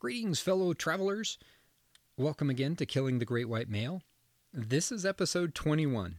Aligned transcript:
Greetings, 0.00 0.40
fellow 0.40 0.72
travelers. 0.72 1.36
Welcome 2.16 2.48
again 2.48 2.74
to 2.76 2.86
Killing 2.86 3.18
the 3.18 3.26
Great 3.26 3.50
White 3.50 3.68
Male. 3.68 4.00
This 4.50 4.90
is 4.90 5.04
episode 5.04 5.54
21. 5.54 6.16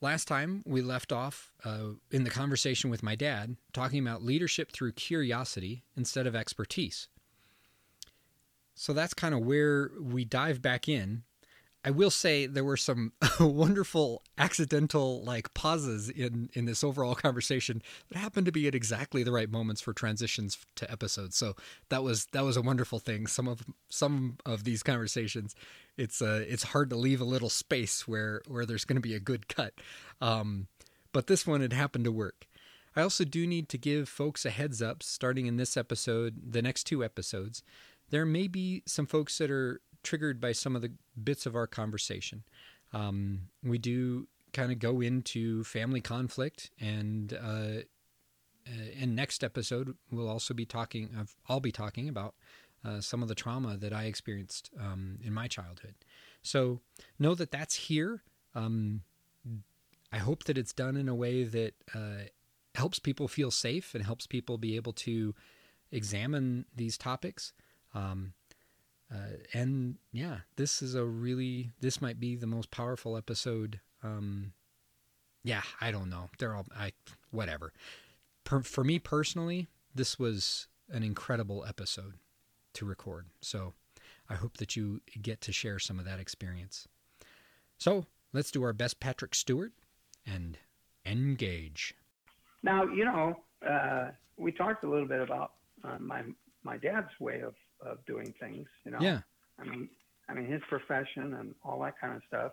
Last 0.00 0.26
time 0.26 0.62
we 0.64 0.80
left 0.80 1.12
off 1.12 1.52
uh, 1.66 1.96
in 2.10 2.24
the 2.24 2.30
conversation 2.30 2.88
with 2.88 3.02
my 3.02 3.14
dad, 3.14 3.58
talking 3.74 3.98
about 3.98 4.22
leadership 4.22 4.72
through 4.72 4.92
curiosity 4.92 5.82
instead 5.94 6.26
of 6.26 6.34
expertise. 6.34 7.08
So 8.74 8.94
that's 8.94 9.12
kind 9.12 9.34
of 9.34 9.40
where 9.40 9.90
we 10.00 10.24
dive 10.24 10.62
back 10.62 10.88
in 10.88 11.24
I 11.84 11.90
will 11.90 12.10
say 12.10 12.46
there 12.46 12.64
were 12.64 12.78
some 12.78 13.12
wonderful 13.40 14.22
accidental 14.38 15.22
like 15.22 15.52
pauses 15.52 16.08
in 16.08 16.48
in 16.54 16.64
this 16.64 16.82
overall 16.82 17.14
conversation 17.14 17.82
that 18.10 18.18
happened 18.18 18.46
to 18.46 18.52
be 18.52 18.66
at 18.66 18.74
exactly 18.74 19.22
the 19.22 19.32
right 19.32 19.50
moments 19.50 19.82
for 19.82 19.92
transitions 19.92 20.58
to 20.76 20.90
episodes. 20.90 21.36
So 21.36 21.54
that 21.90 22.02
was 22.02 22.26
that 22.32 22.42
was 22.42 22.56
a 22.56 22.62
wonderful 22.62 22.98
thing. 22.98 23.26
Some 23.26 23.46
of 23.46 23.62
some 23.90 24.38
of 24.46 24.64
these 24.64 24.82
conversations, 24.82 25.54
it's 25.98 26.22
uh 26.22 26.44
it's 26.48 26.62
hard 26.64 26.88
to 26.90 26.96
leave 26.96 27.20
a 27.20 27.24
little 27.24 27.50
space 27.50 28.08
where 28.08 28.40
where 28.48 28.64
there's 28.64 28.86
going 28.86 28.96
to 28.96 29.02
be 29.02 29.14
a 29.14 29.20
good 29.20 29.48
cut. 29.48 29.74
Um, 30.22 30.68
but 31.12 31.26
this 31.26 31.46
one 31.46 31.60
it 31.60 31.74
happened 31.74 32.04
to 32.06 32.12
work. 32.12 32.46
I 32.96 33.02
also 33.02 33.24
do 33.24 33.46
need 33.46 33.68
to 33.70 33.78
give 33.78 34.08
folks 34.08 34.46
a 34.46 34.50
heads 34.50 34.80
up 34.80 35.02
starting 35.02 35.46
in 35.46 35.56
this 35.56 35.76
episode, 35.76 36.52
the 36.52 36.62
next 36.62 36.84
two 36.84 37.04
episodes. 37.04 37.62
There 38.10 38.24
may 38.24 38.46
be 38.46 38.82
some 38.86 39.06
folks 39.06 39.36
that 39.38 39.50
are 39.50 39.80
triggered 40.04 40.40
by 40.40 40.52
some 40.52 40.76
of 40.76 40.82
the 40.82 40.92
bits 41.22 41.46
of 41.46 41.56
our 41.56 41.66
conversation. 41.66 42.44
Um, 42.92 43.48
we 43.62 43.78
do 43.78 44.28
kind 44.52 44.70
of 44.70 44.78
go 44.78 45.00
into 45.00 45.64
family 45.64 46.00
conflict 46.00 46.70
and 46.80 47.32
uh, 47.32 47.82
and 48.66 49.02
uh, 49.02 49.14
next 49.14 49.44
episode 49.44 49.96
we'll 50.10 50.28
also 50.28 50.54
be 50.54 50.64
talking 50.64 51.10
I'll 51.48 51.60
be 51.60 51.72
talking 51.72 52.08
about 52.08 52.34
uh, 52.84 53.00
some 53.00 53.22
of 53.22 53.28
the 53.28 53.34
trauma 53.34 53.76
that 53.76 53.92
I 53.92 54.04
experienced 54.04 54.70
um, 54.78 55.18
in 55.22 55.32
my 55.32 55.48
childhood. 55.48 55.94
So 56.42 56.80
know 57.18 57.34
that 57.34 57.50
that's 57.50 57.74
here. 57.74 58.22
Um, 58.54 59.02
I 60.12 60.18
hope 60.18 60.44
that 60.44 60.58
it's 60.58 60.72
done 60.72 60.96
in 60.96 61.08
a 61.08 61.14
way 61.14 61.44
that 61.44 61.74
uh, 61.94 62.28
helps 62.74 62.98
people 62.98 63.26
feel 63.26 63.50
safe 63.50 63.94
and 63.94 64.04
helps 64.04 64.26
people 64.26 64.58
be 64.58 64.76
able 64.76 64.92
to 64.92 65.34
examine 65.90 66.66
these 66.76 66.98
topics. 66.98 67.52
Um, 67.94 68.34
uh, 69.12 69.36
and 69.52 69.96
yeah, 70.12 70.38
this 70.56 70.82
is 70.82 70.94
a 70.94 71.04
really 71.04 71.70
this 71.80 72.00
might 72.00 72.18
be 72.18 72.36
the 72.36 72.46
most 72.46 72.70
powerful 72.70 73.16
episode. 73.16 73.80
Um, 74.02 74.52
yeah, 75.42 75.62
I 75.80 75.90
don't 75.90 76.10
know. 76.10 76.30
They're 76.38 76.54
all 76.54 76.66
I 76.76 76.92
whatever. 77.30 77.72
Per, 78.44 78.60
for 78.62 78.84
me 78.84 78.98
personally, 78.98 79.68
this 79.94 80.18
was 80.18 80.68
an 80.90 81.02
incredible 81.02 81.64
episode 81.66 82.14
to 82.74 82.84
record. 82.84 83.26
So 83.40 83.74
I 84.28 84.34
hope 84.34 84.56
that 84.56 84.76
you 84.76 85.00
get 85.20 85.40
to 85.42 85.52
share 85.52 85.78
some 85.78 85.98
of 85.98 86.04
that 86.06 86.18
experience. 86.18 86.88
So 87.78 88.06
let's 88.32 88.50
do 88.50 88.62
our 88.62 88.72
best, 88.72 89.00
Patrick 89.00 89.34
Stewart, 89.34 89.72
and 90.26 90.58
engage. 91.04 91.94
Now 92.62 92.84
you 92.84 93.04
know 93.04 93.36
uh, 93.68 94.08
we 94.36 94.50
talked 94.50 94.84
a 94.84 94.88
little 94.88 95.08
bit 95.08 95.20
about 95.20 95.52
uh, 95.84 95.98
my 96.00 96.22
my 96.62 96.78
dad's 96.78 97.10
way 97.20 97.42
of 97.42 97.54
of 97.80 98.04
doing 98.06 98.34
things. 98.40 98.66
You 98.84 98.92
know. 98.92 98.98
Yeah. 99.00 99.20
I 99.58 99.64
mean, 99.64 99.88
I 100.28 100.34
mean 100.34 100.46
his 100.46 100.62
profession 100.68 101.34
and 101.34 101.54
all 101.64 101.80
that 101.80 101.98
kind 102.00 102.14
of 102.14 102.22
stuff. 102.26 102.52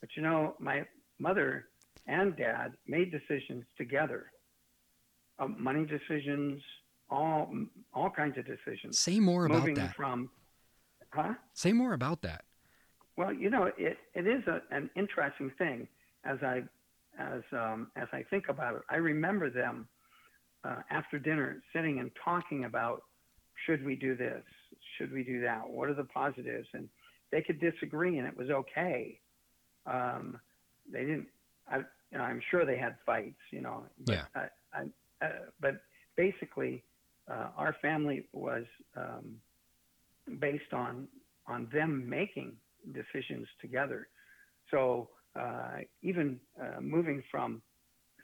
But 0.00 0.10
you 0.16 0.22
know, 0.22 0.54
my 0.58 0.84
mother 1.18 1.66
and 2.06 2.36
dad 2.36 2.72
made 2.86 3.12
decisions 3.12 3.64
together. 3.76 4.26
Uh, 5.38 5.48
money 5.48 5.86
decisions, 5.86 6.60
all 7.10 7.52
all 7.94 8.10
kinds 8.10 8.36
of 8.38 8.46
decisions. 8.46 8.98
Say 8.98 9.20
more 9.20 9.46
about 9.46 9.60
moving 9.60 9.74
that. 9.74 9.94
From, 9.94 10.30
huh? 11.10 11.34
Say 11.54 11.72
more 11.72 11.92
about 11.92 12.22
that. 12.22 12.44
Well, 13.16 13.32
you 13.32 13.50
know, 13.50 13.70
it, 13.76 13.98
it 14.14 14.26
is 14.26 14.46
a, 14.46 14.62
an 14.70 14.88
interesting 14.96 15.50
thing 15.58 15.88
as 16.24 16.38
I 16.42 16.62
as 17.18 17.42
um, 17.52 17.88
as 17.96 18.08
I 18.12 18.22
think 18.30 18.48
about 18.48 18.76
it. 18.76 18.82
I 18.90 18.96
remember 18.96 19.50
them 19.50 19.88
uh, 20.64 20.76
after 20.90 21.18
dinner 21.18 21.62
sitting 21.74 22.00
and 22.00 22.10
talking 22.22 22.64
about 22.64 23.02
should 23.66 23.84
we 23.84 23.96
do 23.96 24.16
this? 24.16 24.42
Should 24.96 25.12
we 25.12 25.24
do 25.24 25.40
that? 25.42 25.68
What 25.68 25.88
are 25.88 25.94
the 25.94 26.04
positives? 26.04 26.68
And 26.72 26.88
they 27.30 27.42
could 27.42 27.60
disagree, 27.60 28.18
and 28.18 28.26
it 28.26 28.36
was 28.36 28.50
okay. 28.50 29.20
Um, 29.86 30.38
they 30.92 31.00
didn't. 31.00 31.28
I, 31.70 31.78
you 31.78 32.18
know, 32.18 32.24
I'm 32.24 32.40
sure 32.50 32.64
they 32.64 32.78
had 32.78 32.96
fights, 33.06 33.40
you 33.50 33.60
know. 33.60 33.84
But, 34.04 34.12
yeah. 34.12 34.24
I, 34.34 34.48
I, 34.74 35.26
uh, 35.26 35.28
but 35.60 35.82
basically, 36.16 36.82
uh, 37.30 37.48
our 37.56 37.76
family 37.80 38.26
was 38.32 38.64
um, 38.96 39.36
based 40.38 40.72
on 40.72 41.08
on 41.46 41.68
them 41.72 42.08
making 42.08 42.52
decisions 42.92 43.46
together. 43.60 44.08
So 44.70 45.08
uh, 45.36 45.78
even 46.02 46.40
uh, 46.60 46.80
moving 46.80 47.22
from 47.30 47.62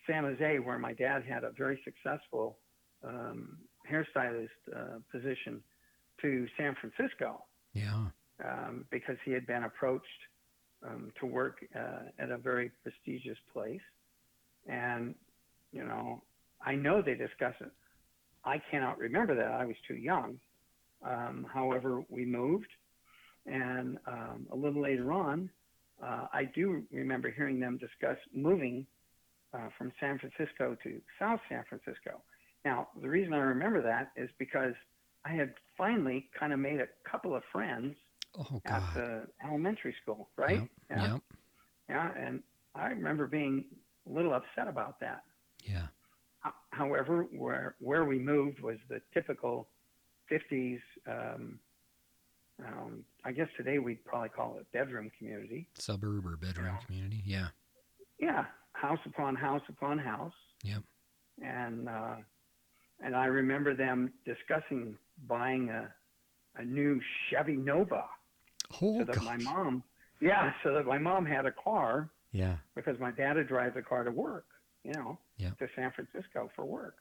San 0.07 0.25
Jose, 0.25 0.59
where 0.61 0.79
my 0.79 0.93
dad 0.93 1.25
had 1.25 1.45
a 1.45 1.51
very 1.51 1.81
successful 1.85 2.59
um, 3.05 3.59
hairstylist 3.91 4.49
uh, 4.75 4.99
position 5.11 5.63
to 6.23 6.47
San 6.57 6.75
Francisco. 6.81 7.45
Yeah. 7.73 8.07
Um, 8.45 8.85
because 8.91 9.17
he 9.25 9.33
had 9.33 9.47
been 9.47 9.65
approached 9.65 10.05
um, 10.87 11.11
to 11.21 11.27
work 11.27 11.65
uh, 11.75 12.11
at 12.19 12.31
a 12.31 12.37
very 12.37 12.71
prestigious 12.83 13.39
place. 13.53 13.81
And, 14.67 15.15
you 15.73 15.85
know, 15.85 16.23
I 16.65 16.75
know 16.75 17.03
they 17.03 17.15
discuss 17.15 17.55
it. 17.61 17.71
I 18.45 18.61
cannot 18.71 18.99
remember 18.99 19.35
that. 19.35 19.53
I 19.53 19.65
was 19.65 19.77
too 19.89 19.97
young. 19.97 20.39
Um, 21.05 21.47
however, 21.53 22.03
we 22.09 22.25
moved. 22.25 22.69
And 23.47 23.99
um, 24.07 24.47
a 24.53 24.57
little 24.57 24.83
later 24.83 25.13
on, 25.13 25.49
uh, 26.03 26.27
I 26.33 26.45
do 26.55 26.83
remember 26.93 27.31
hearing 27.31 27.61
them 27.61 27.79
discuss 27.79 28.19
moving 28.35 28.87
uh, 29.55 29.69
from 29.79 29.93
San 30.01 30.19
Francisco 30.19 30.77
to 30.83 31.01
South 31.19 31.41
San 31.49 31.65
Francisco. 31.69 32.23
Now, 32.67 32.89
the 33.01 33.09
reason 33.09 33.33
I 33.33 33.39
remember 33.39 33.81
that 33.81 34.11
is 34.21 34.29
because 34.41 34.75
I 35.25 35.31
had 35.31 35.55
finally 35.79 36.29
kind 36.37 36.53
of 36.53 36.59
made 36.59 36.81
a 36.81 36.89
couple 37.09 37.37
of 37.37 37.45
friends 37.53 37.95
oh, 38.37 38.61
at 38.65 38.83
the 38.93 39.23
elementary 39.47 39.95
school, 40.03 40.31
right? 40.37 40.59
Yep. 40.59 40.69
Yeah. 40.91 41.13
Yep. 41.13 41.23
Yeah, 41.89 42.11
and 42.19 42.43
I 42.75 42.89
remember 42.89 43.29
being 43.29 43.67
a 44.11 44.13
little 44.13 44.35
upset 44.35 44.67
about 44.67 44.99
that. 44.99 45.23
Yeah. 45.63 45.87
However, 46.71 47.29
where 47.31 47.77
where 47.79 48.05
we 48.05 48.19
moved 48.19 48.59
was 48.61 48.79
the 48.89 49.01
typical 49.15 49.69
50s. 50.29 50.81
Um, 51.07 51.61
um, 52.67 53.05
I 53.25 53.31
guess 53.31 53.49
today 53.57 53.79
we'd 53.79 54.05
probably 54.05 54.31
call 54.31 54.57
it 54.59 54.67
bedroom 54.73 55.13
community. 55.17 55.69
Suburb 55.79 56.27
or 56.27 56.37
bedroom 56.37 56.67
yeah. 56.67 56.85
community. 56.85 57.23
Yeah. 57.25 57.49
Yeah, 58.19 58.45
house 58.73 58.99
upon 59.07 59.37
house 59.37 59.63
upon 59.69 59.99
house. 59.99 60.35
Yep. 60.65 60.83
And 61.41 61.89
uh, 61.89 62.17
and 63.01 63.15
I 63.15 63.27
remember 63.27 63.75
them 63.75 64.13
discussing 64.25 64.97
buying 65.29 65.71
a 65.71 65.89
a 66.59 66.65
new 66.65 67.01
Chevy 67.29 67.57
Nova. 67.57 68.05
Oh, 68.81 68.99
so 68.99 69.05
that 69.05 69.17
gosh. 69.17 69.25
my 69.25 69.37
mom, 69.37 69.83
yeah, 70.21 70.53
so 70.63 70.73
that 70.75 70.87
my 70.87 70.99
mom 70.99 71.27
had 71.27 71.47
a 71.47 71.53
car. 71.53 72.09
Yeah. 72.33 72.57
Because 72.75 72.99
my 72.99 73.11
dad 73.11 73.37
would 73.37 73.49
drive 73.49 73.75
the 73.75 73.83
car 73.83 74.05
to 74.05 74.11
work, 74.11 74.47
you 74.85 74.93
know, 74.93 75.19
yeah. 75.39 75.51
to 75.59 75.69
San 75.75 75.93
Francisco 75.93 76.51
for 76.55 76.65
work, 76.65 76.97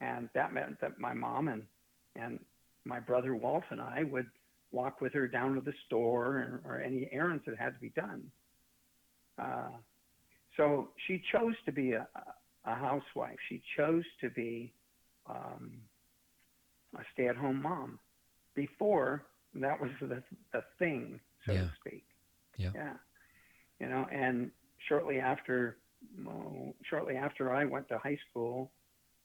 and 0.00 0.28
that 0.34 0.52
meant 0.52 0.80
that 0.80 0.98
my 0.98 1.14
mom 1.14 1.48
and 1.48 1.62
and 2.16 2.40
my 2.84 3.00
brother 3.00 3.34
Walt 3.34 3.64
and 3.70 3.80
I 3.80 4.04
would 4.04 4.26
walk 4.72 5.00
with 5.00 5.12
her 5.12 5.28
down 5.28 5.54
to 5.54 5.60
the 5.60 5.72
store 5.86 6.26
or, 6.26 6.60
or 6.64 6.80
any 6.80 7.08
errands 7.12 7.44
that 7.46 7.56
had 7.58 7.74
to 7.74 7.80
be 7.80 7.90
done. 7.90 8.22
Uh, 9.38 9.68
so 10.56 10.88
she 11.06 11.22
chose 11.32 11.54
to 11.66 11.72
be 11.72 11.92
a, 11.92 12.06
a 12.64 12.74
housewife. 12.74 13.36
She 13.48 13.62
chose 13.76 14.04
to 14.20 14.30
be 14.30 14.72
um, 15.28 15.72
a 16.96 17.02
stay-at-home 17.12 17.62
mom. 17.62 17.98
Before 18.54 19.26
that 19.54 19.80
was 19.80 19.90
the 20.00 20.22
the 20.52 20.62
thing, 20.78 21.20
so 21.44 21.52
yeah. 21.52 21.60
to 21.60 21.70
speak. 21.80 22.04
Yeah. 22.56 22.70
Yeah. 22.74 22.92
You 23.80 23.88
know, 23.88 24.06
and 24.10 24.50
shortly 24.88 25.18
after, 25.18 25.76
well, 26.24 26.74
shortly 26.88 27.16
after 27.16 27.52
I 27.52 27.64
went 27.64 27.88
to 27.88 27.98
high 27.98 28.18
school, 28.30 28.70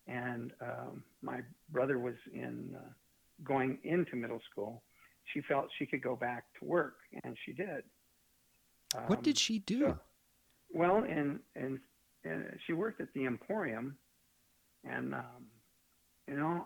and 0.07 0.51
um, 0.61 1.03
my 1.21 1.41
brother 1.69 1.99
was 1.99 2.15
in 2.33 2.75
uh, 2.75 2.89
going 3.43 3.77
into 3.83 4.15
middle 4.15 4.41
school, 4.51 4.83
she 5.33 5.41
felt 5.41 5.67
she 5.79 5.85
could 5.85 6.01
go 6.01 6.15
back 6.15 6.45
to 6.59 6.65
work, 6.65 6.95
and 7.23 7.37
she 7.45 7.53
did. 7.53 7.83
Um, 8.95 9.03
what 9.07 9.23
did 9.23 9.37
she 9.37 9.59
do? 9.59 9.79
So, 9.79 9.99
well, 10.73 10.97
and 10.97 11.39
and 11.55 11.79
she 12.67 12.73
worked 12.73 12.99
at 13.01 13.13
the 13.13 13.25
Emporium, 13.25 13.97
and 14.83 15.13
um, 15.13 15.45
you 16.31 16.37
know, 16.37 16.65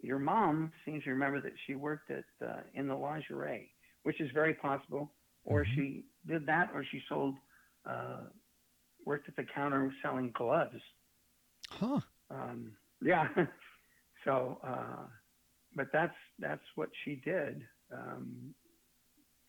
your 0.00 0.18
mom 0.18 0.72
seems 0.84 1.04
to 1.04 1.10
remember 1.10 1.40
that 1.42 1.52
she 1.66 1.74
worked 1.74 2.10
at 2.10 2.24
uh, 2.42 2.60
in 2.74 2.88
the 2.88 2.94
lingerie, 2.94 3.70
which 4.04 4.20
is 4.20 4.30
very 4.32 4.54
possible, 4.54 5.12
or 5.44 5.64
mm-hmm. 5.64 5.74
she 5.74 6.04
did 6.26 6.46
that, 6.46 6.70
or 6.74 6.84
she 6.90 7.02
sold, 7.08 7.34
uh, 7.88 8.22
worked 9.04 9.28
at 9.28 9.36
the 9.36 9.44
counter 9.54 9.92
selling 10.02 10.32
gloves. 10.34 10.80
Huh. 11.68 12.00
Um, 12.30 12.72
yeah. 13.02 13.28
so, 14.24 14.58
uh, 14.66 15.04
but 15.74 15.88
that's 15.92 16.16
that's 16.38 16.64
what 16.74 16.88
she 17.04 17.20
did 17.24 17.62
um, 17.92 18.54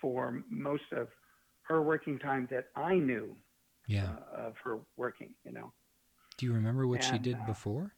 for 0.02 0.44
most 0.50 0.84
of 0.92 1.08
her 1.62 1.82
working 1.82 2.20
time 2.20 2.48
that 2.52 2.66
I 2.76 2.96
knew 2.96 3.36
Yeah. 3.88 4.10
uh, 4.34 4.48
of 4.48 4.54
her 4.64 4.80
working. 4.98 5.34
You 5.46 5.54
know, 5.54 5.74
Do 6.38 6.46
you 6.46 6.54
remember 6.54 6.86
what 6.86 7.04
she 7.04 7.18
did 7.18 7.36
uh, 7.36 7.46
before? 7.46 7.94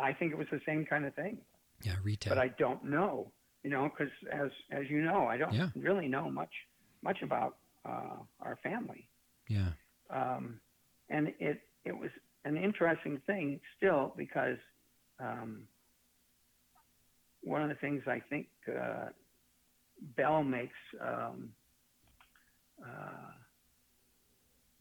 I 0.00 0.12
think 0.14 0.32
it 0.32 0.38
was 0.38 0.46
the 0.50 0.60
same 0.66 0.84
kind 0.86 1.04
of 1.04 1.14
thing, 1.14 1.38
Yeah, 1.82 1.96
retail. 2.02 2.34
but 2.34 2.38
I 2.38 2.48
don't 2.58 2.84
know. 2.84 3.30
You 3.62 3.70
know, 3.70 3.90
because 3.90 4.12
as 4.32 4.50
as 4.70 4.84
you 4.88 5.02
know, 5.02 5.26
I 5.26 5.36
don't 5.36 5.52
Yeah. 5.52 5.68
really 5.76 6.08
know 6.08 6.30
much 6.30 6.52
much 7.02 7.22
about 7.22 7.56
uh, 7.84 8.16
our 8.40 8.56
family. 8.62 9.08
yeah. 9.48 9.72
um, 10.10 10.60
and 11.08 11.28
it 11.38 11.60
it 11.84 11.92
was 11.96 12.10
an 12.44 12.56
interesting 12.56 13.20
thing 13.26 13.60
still 13.76 14.14
because 14.16 14.58
um, 15.18 15.66
one 17.42 17.62
of 17.62 17.68
the 17.68 17.74
things 17.76 18.02
I 18.06 18.20
think 18.30 18.48
uh, 18.68 19.08
Bell 20.16 20.42
makes 20.42 20.78
um, 21.00 21.50
uh, 22.82 23.32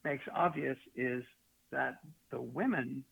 makes 0.04 0.24
obvious 0.34 0.78
is 0.96 1.24
that 1.72 2.00
the 2.32 2.42
women 2.42 3.04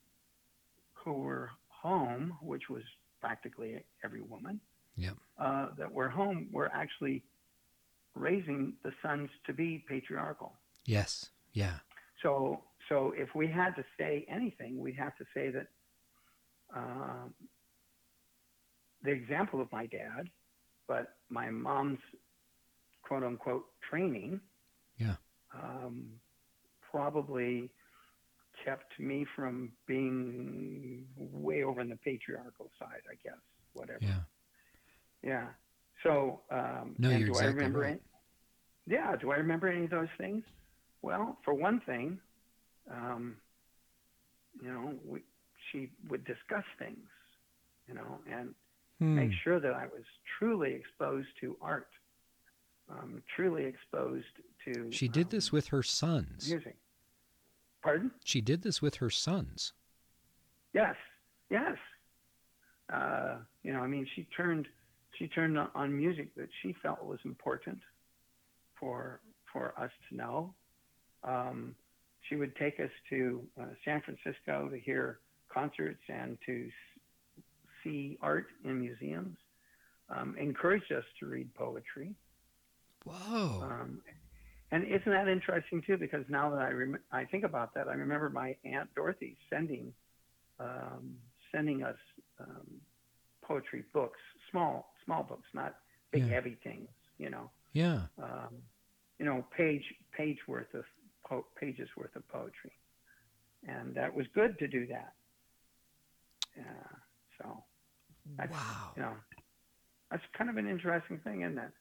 who 0.93 1.13
were 1.13 1.49
home, 1.87 2.37
which 2.41 2.69
was 2.69 2.83
practically 3.21 3.71
every 4.03 4.21
woman, 4.21 4.59
Yep. 4.95 5.15
uh, 5.39 5.67
that 5.79 5.91
were 5.91 6.09
home 6.09 6.49
were 6.51 6.71
actually 6.73 7.23
raising 8.15 8.73
the 8.83 8.91
sons 9.03 9.29
to 9.45 9.53
be 9.53 9.83
patriarchal. 9.87 10.51
Yes. 10.85 11.29
Yeah. 11.53 11.77
So, 12.23 12.63
so 12.89 13.13
if 13.15 13.29
we 13.35 13.47
had 13.47 13.75
to 13.75 13.83
say 13.99 14.25
anything, 14.29 14.79
we'd 14.79 14.95
have 14.97 15.15
to 15.17 15.25
say 15.35 15.49
that 15.51 15.67
um, 16.75 17.33
the 19.03 19.11
example 19.11 19.61
of 19.61 19.71
my 19.71 19.85
dad, 19.85 20.29
but 20.87 21.05
my 21.29 21.49
mom's 21.49 21.99
quote 23.03 23.23
unquote 23.23 23.65
training, 23.89 24.41
Yeah. 24.97 25.15
um, 25.53 26.19
probably 26.91 27.69
kept 28.63 28.99
me 28.99 29.25
from 29.35 29.71
being 29.87 31.05
way 31.15 31.63
over 31.63 31.81
on 31.81 31.89
the 31.89 31.95
patriarchal 31.97 32.69
side, 32.79 33.01
I 33.09 33.15
guess. 33.23 33.39
Whatever. 33.73 33.99
Yeah. 34.01 34.19
Yeah. 35.23 35.47
So, 36.03 36.41
um, 36.51 36.95
No, 36.97 37.09
and 37.09 37.19
you're 37.19 37.27
do 37.27 37.31
exactly 37.33 37.43
I 37.43 37.47
remember 37.49 37.79
right. 37.81 37.89
any, 37.91 37.99
yeah, 38.87 39.15
do 39.15 39.31
I 39.31 39.35
remember 39.37 39.67
any 39.67 39.85
of 39.85 39.89
those 39.91 40.07
things? 40.17 40.43
Well, 41.01 41.37
for 41.43 41.53
one 41.53 41.81
thing, 41.85 42.19
um, 42.91 43.37
you 44.61 44.71
know, 44.71 44.93
we, 45.05 45.21
she 45.71 45.89
would 46.09 46.23
discuss 46.25 46.63
things, 46.79 47.07
you 47.87 47.93
know, 47.93 48.19
and 48.31 48.53
Hmm. 48.99 49.15
make 49.15 49.31
sure 49.43 49.59
that 49.59 49.73
I 49.73 49.85
was 49.85 50.03
truly 50.39 50.73
exposed 50.73 51.27
to 51.41 51.55
art, 51.61 51.89
um, 52.89 53.21
truly 53.35 53.65
exposed 53.65 54.25
to. 54.65 54.91
She 54.91 55.07
did 55.07 55.25
um, 55.25 55.29
this 55.29 55.51
with 55.51 55.67
her 55.67 55.83
sons. 55.83 56.49
music. 56.49 56.77
Pardon? 57.87 58.11
She 58.25 58.41
did 58.41 58.63
this 58.63 58.81
with 58.81 58.95
her 58.95 59.09
sons. 59.09 59.71
Yes, 60.73 60.95
yes. 61.49 61.77
Uh, 62.91 63.37
you 63.63 63.71
know, 63.71 63.79
I 63.79 63.87
mean, 63.87 64.05
she 64.13 64.27
turned 64.35 64.67
she 65.17 65.29
turned 65.29 65.57
on- 65.57 65.97
music 65.97 66.35
that 66.35 66.49
she 66.61 66.73
felt 66.83 67.01
was 67.05 67.19
important 67.23 67.79
for 68.77 69.21
for 69.53 69.73
us 69.79 69.91
to 70.09 70.17
know. 70.17 70.53
Um, 71.23 71.75
she 72.27 72.35
would 72.35 72.57
take 72.57 72.77
us 72.81 72.91
to 73.09 73.41
uh, 73.57 73.67
San 73.85 74.01
Francisco 74.01 74.67
to 74.67 74.77
hear 74.77 75.19
concerts 75.47 76.01
and 76.09 76.37
to 76.45 76.67
s- 76.67 77.43
see 77.85 78.17
art 78.21 78.47
in 78.65 78.81
museums. 78.81 79.37
Um, 80.09 80.35
encouraged 80.37 80.91
us 80.91 81.05
to 81.21 81.25
read 81.25 81.53
poetry. 81.55 82.13
Whoa. 83.05 83.61
Um, 83.63 84.01
and 84.71 84.83
isn't 84.83 85.11
that 85.11 85.27
interesting 85.27 85.81
too? 85.85 85.97
Because 85.97 86.25
now 86.29 86.49
that 86.51 86.61
I 86.61 86.71
rem- 86.71 86.99
I 87.11 87.25
think 87.25 87.43
about 87.43 87.73
that, 87.75 87.87
I 87.87 87.93
remember 87.93 88.29
my 88.29 88.55
aunt 88.65 88.93
Dorothy 88.95 89.37
sending 89.49 89.93
um, 90.59 91.15
sending 91.51 91.83
us 91.83 91.97
um, 92.39 92.67
poetry 93.43 93.83
books, 93.93 94.19
small 94.51 94.93
small 95.05 95.23
books, 95.23 95.47
not 95.53 95.75
big 96.11 96.23
Yeah. 96.23 96.29
heavy 96.33 96.57
things. 96.63 96.89
You 97.17 97.29
know, 97.29 97.49
yeah. 97.73 98.01
um, 98.21 98.53
you 99.19 99.25
know, 99.25 99.45
page 99.55 99.83
page 100.11 100.37
worth 100.47 100.73
of 100.73 100.83
po- 101.25 101.47
pages 101.59 101.89
worth 101.97 102.15
of 102.15 102.27
poetry, 102.27 102.73
and 103.67 103.95
that 103.95 104.13
was 104.13 104.25
good 104.35 104.57
to 104.59 104.67
do 104.67 104.85
that. 104.87 105.13
Yeah. 106.55 106.63
So 107.41 107.63
That's- 108.35 108.51
Wow. 108.51 108.91
you 108.97 109.01
know, 109.03 109.15
that's 110.11 110.23
kind 110.37 110.49
of 110.49 110.57
an 110.57 110.67
interesting 110.67 111.17
thing, 111.19 111.41
isn't 111.43 111.57
it? 111.57 111.71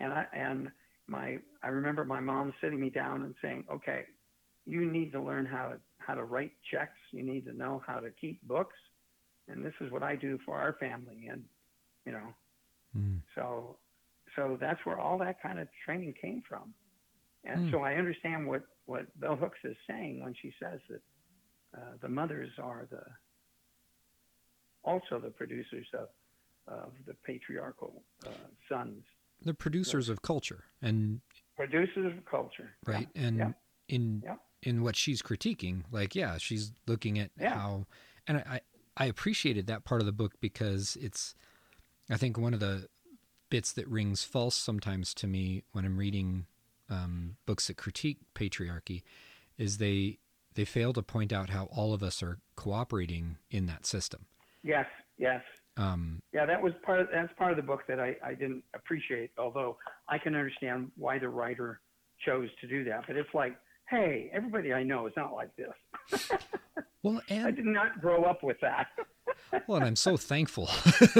And 0.00 0.12
I 0.12 0.26
and 0.32 0.72
my 1.08 1.38
I 1.62 1.68
remember 1.68 2.04
my 2.04 2.20
mom 2.20 2.52
sitting 2.60 2.80
me 2.80 2.90
down 2.90 3.22
and 3.22 3.34
saying, 3.42 3.64
"Okay, 3.72 4.04
you 4.66 4.90
need 4.90 5.12
to 5.12 5.20
learn 5.22 5.46
how 5.46 5.68
to 5.68 5.80
how 5.98 6.14
to 6.14 6.24
write 6.24 6.52
checks. 6.70 6.98
You 7.12 7.22
need 7.22 7.44
to 7.46 7.52
know 7.52 7.82
how 7.86 8.00
to 8.00 8.10
keep 8.10 8.42
books, 8.46 8.76
and 9.48 9.64
this 9.64 9.74
is 9.80 9.90
what 9.92 10.02
I 10.02 10.16
do 10.16 10.38
for 10.44 10.56
our 10.58 10.74
family." 10.74 11.28
And 11.30 11.44
you 12.06 12.12
know, 12.12 12.34
Hmm. 12.92 13.16
so 13.34 13.78
so 14.36 14.56
that's 14.60 14.80
where 14.84 14.98
all 14.98 15.18
that 15.18 15.40
kind 15.42 15.58
of 15.58 15.68
training 15.84 16.14
came 16.20 16.42
from. 16.48 16.74
And 17.44 17.62
Hmm. 17.62 17.70
so 17.70 17.80
I 17.82 17.94
understand 17.94 18.46
what 18.46 18.62
what 18.86 19.06
Bell 19.20 19.36
Hooks 19.36 19.58
is 19.64 19.76
saying 19.88 20.22
when 20.22 20.34
she 20.40 20.52
says 20.60 20.80
that 20.88 21.02
uh, 21.78 21.92
the 22.02 22.08
mothers 22.08 22.50
are 22.62 22.86
the 22.90 23.02
also 24.84 25.18
the 25.20 25.30
producers 25.30 25.86
of 25.94 26.08
of 26.68 26.92
the 27.06 27.14
patriarchal 27.26 28.02
uh, 28.26 28.46
sons, 28.68 29.02
The 29.44 29.54
producers 29.54 30.08
of 30.08 30.22
culture 30.22 30.64
and 30.80 31.20
producers 31.56 32.12
of 32.16 32.24
culture. 32.24 32.70
Yeah, 32.86 32.92
right 32.94 33.08
and 33.14 33.36
yeah. 33.36 33.52
in 33.88 34.22
Yeah. 34.24 34.36
in 34.62 34.82
what 34.82 34.96
she's 34.96 35.22
critiquing 35.22 35.82
like 35.90 36.14
yeah 36.14 36.38
she's 36.38 36.72
looking 36.86 37.18
at 37.18 37.30
Yeah. 37.38 37.54
how 37.54 37.86
and 38.26 38.38
I, 38.38 38.60
I 38.96 39.06
appreciated 39.06 39.66
that 39.66 39.84
part 39.84 40.00
of 40.00 40.06
the 40.06 40.12
book 40.12 40.34
because 40.40 40.96
it's 41.00 41.34
i 42.10 42.16
think 42.16 42.38
one 42.38 42.54
of 42.54 42.60
the 42.60 42.88
bits 43.50 43.72
that 43.72 43.86
rings 43.88 44.24
false 44.24 44.54
sometimes 44.54 45.12
to 45.14 45.26
me 45.26 45.62
when 45.72 45.84
i'm 45.84 45.96
reading 45.98 46.46
um, 46.88 47.36
books 47.46 47.66
that 47.68 47.76
critique 47.76 48.18
patriarchy 48.34 49.02
is 49.58 49.78
they 49.78 50.18
they 50.54 50.64
fail 50.64 50.92
to 50.92 51.02
point 51.02 51.32
out 51.32 51.50
how 51.50 51.64
all 51.66 51.92
of 51.94 52.02
us 52.02 52.22
are 52.22 52.38
cooperating 52.56 53.36
in 53.50 53.66
that 53.66 53.84
system 53.86 54.26
Yes, 54.64 54.86
yes. 55.18 55.42
Um, 55.76 56.20
Yeah, 56.32 56.46
that 56.46 56.62
was 56.62 56.72
part 56.84 57.00
of 57.00 57.08
that's 57.12 57.32
part 57.38 57.50
of 57.50 57.56
the 57.56 57.62
book 57.62 57.80
that 57.88 57.98
I, 58.00 58.16
I 58.24 58.34
didn't 58.34 58.62
appreciate, 58.74 59.30
although 59.38 59.76
I 60.08 60.18
can 60.18 60.34
understand 60.34 60.90
why 60.96 61.18
the 61.18 61.28
writer 61.28 61.80
chose 62.24 62.48
to 62.60 62.66
do 62.66 62.84
that. 62.84 63.04
But 63.06 63.16
it's 63.16 63.32
like, 63.34 63.56
hey, 63.88 64.30
everybody 64.32 64.72
I 64.72 64.82
know 64.82 65.06
is 65.06 65.12
not 65.16 65.32
like 65.34 65.50
this. 65.56 66.20
well 67.02 67.20
I 67.30 67.50
did 67.50 67.64
not 67.64 68.00
grow 68.00 68.24
up 68.24 68.42
with 68.42 68.58
that. 68.60 68.88
well 69.66 69.76
and 69.78 69.84
i'm 69.86 69.96
so 69.96 70.16
thankful 70.16 70.68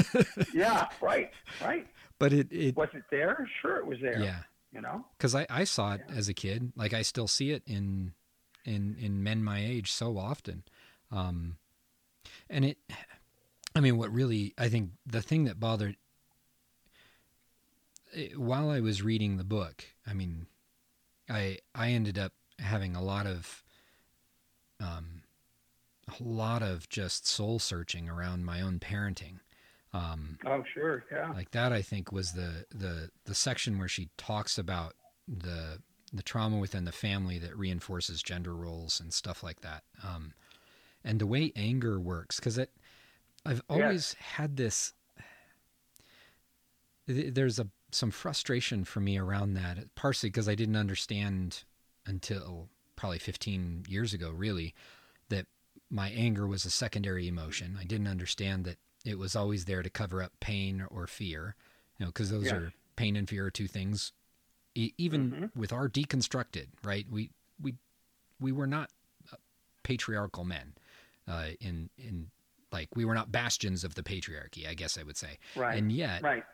yeah, 0.55 0.87
right, 1.01 1.31
right. 1.63 1.87
but 2.19 2.33
it, 2.33 2.53
it 2.53 2.77
Was 2.77 2.89
it 2.95 3.03
there? 3.11 3.49
Sure, 3.61 3.77
it 3.79 3.87
was 3.87 3.99
there. 4.03 4.21
yeah 4.21 4.41
You 4.73 4.81
know. 4.81 5.05
because 5.17 5.35
I, 5.35 5.47
I 5.51 5.65
saw 5.65 5.95
it 5.95 6.03
as 6.15 6.29
a 6.29 6.35
kid 6.35 6.73
like 6.77 6.93
i 6.95 7.03
still 7.03 7.27
see 7.29 7.51
it 7.51 7.63
in 7.67 8.13
in 8.65 8.97
in 9.01 9.23
men 9.23 9.43
my 9.43 9.59
age 9.65 9.91
so 9.93 10.19
often 10.19 10.63
um 11.11 11.57
and 12.49 12.65
it 12.65 12.79
i 13.75 13.81
mean 13.81 13.97
what 13.97 14.13
really 14.13 14.55
i 14.59 14.69
think 14.69 14.91
the 15.07 15.23
thing 15.23 15.45
that 15.45 15.59
bothered 15.61 15.97
it, 18.13 18.39
while 18.39 18.71
i 18.71 18.81
was 18.81 19.03
reading 19.03 19.37
the 19.37 19.45
book 19.45 19.85
i 20.07 20.13
mean 20.13 20.47
i 21.29 21.59
i 21.75 21.91
ended 21.91 22.19
up 22.19 22.33
having 22.59 22.95
a 22.95 23.03
lot 23.03 23.27
of 23.27 23.63
um 24.81 25.23
a 26.09 26.23
lot 26.23 26.63
of 26.63 26.89
just 26.89 27.27
soul 27.27 27.59
searching 27.59 28.09
around 28.09 28.45
my 28.45 28.61
own 28.61 28.79
parenting 28.79 29.39
um 29.95 30.39
Oh, 30.47 30.65
sure. 30.75 31.05
Yeah. 31.13 31.33
like 31.33 31.51
that 31.53 31.73
i 31.73 31.83
think 31.83 32.13
was 32.13 32.33
the 32.33 32.67
the 32.71 33.11
the 33.25 33.35
section 33.35 33.79
where 33.79 33.89
she 33.89 34.11
talks 34.17 34.59
about 34.59 34.95
the 35.29 35.81
the 36.13 36.23
trauma 36.23 36.59
within 36.59 36.85
the 36.85 36.93
family 36.93 37.39
that 37.39 37.57
reinforces 37.57 38.23
gender 38.23 38.55
roles 38.55 39.01
and 39.01 39.13
stuff 39.15 39.43
like 39.43 39.61
that 39.63 39.83
um 40.05 40.35
and 41.05 41.19
the 41.21 41.27
way 41.27 41.53
anger 41.57 41.99
works 42.01 42.37
because 42.39 42.59
it 42.59 42.71
i've 43.47 43.63
always 43.69 44.15
had 44.15 44.57
this 44.57 44.95
there's 47.07 47.59
a 47.59 47.69
some 47.91 48.11
frustration 48.11 48.85
for 48.85 49.01
me 49.01 49.19
around 49.19 49.55
that 49.55 49.79
partially 49.95 50.31
because 50.31 50.49
i 50.49 50.55
didn't 50.55 50.77
understand 50.77 51.65
until 52.07 52.69
probably 52.97 53.19
15 53.19 53.85
years 53.89 54.15
ago 54.15 54.31
really 54.31 54.75
that 55.29 55.47
my 55.91 56.09
anger 56.11 56.47
was 56.47 56.65
a 56.65 56.71
secondary 56.71 57.29
emotion 57.29 57.77
i 57.79 57.85
didn't 57.85 58.07
understand 58.09 58.65
that 58.65 58.79
it 59.05 59.19
was 59.19 59.35
always 59.37 59.65
there 59.67 59.83
to 59.83 59.91
cover 59.91 60.23
up 60.23 60.33
pain 60.41 60.87
or 60.91 61.07
fear 61.07 61.55
you 61.99 62.07
know 62.07 62.11
because 62.11 62.31
those 62.31 62.45
Yes. 62.45 62.53
are 62.53 62.73
pain 62.97 63.17
and 63.17 63.29
fear 63.29 63.47
are 63.47 63.51
two 63.51 63.67
things 63.69 64.13
e- 64.75 64.93
even 64.97 65.33
Mhm. 65.33 65.51
with 65.57 65.73
our 65.73 65.89
deconstructed 65.89 66.69
right 66.85 67.07
we 67.11 67.31
we 67.61 67.75
we 68.41 68.53
were 68.53 68.67
not 68.67 68.91
uh, 69.33 69.37
patriarchal 69.83 70.45
men 70.45 70.75
uh, 71.29 71.49
in 71.61 71.91
in 71.99 72.31
like 72.73 72.95
we 72.97 73.05
were 73.05 73.15
not 73.15 73.31
bastions 73.31 73.85
of 73.85 73.95
the 73.95 74.03
patriarchy, 74.03 74.69
I 74.69 74.75
guess 74.75 74.99
I 74.99 75.03
would 75.03 75.17
say. 75.17 75.39
Right. 75.55 75.79
And 75.79 75.93
yet, 75.93 76.23
right. 76.23 76.45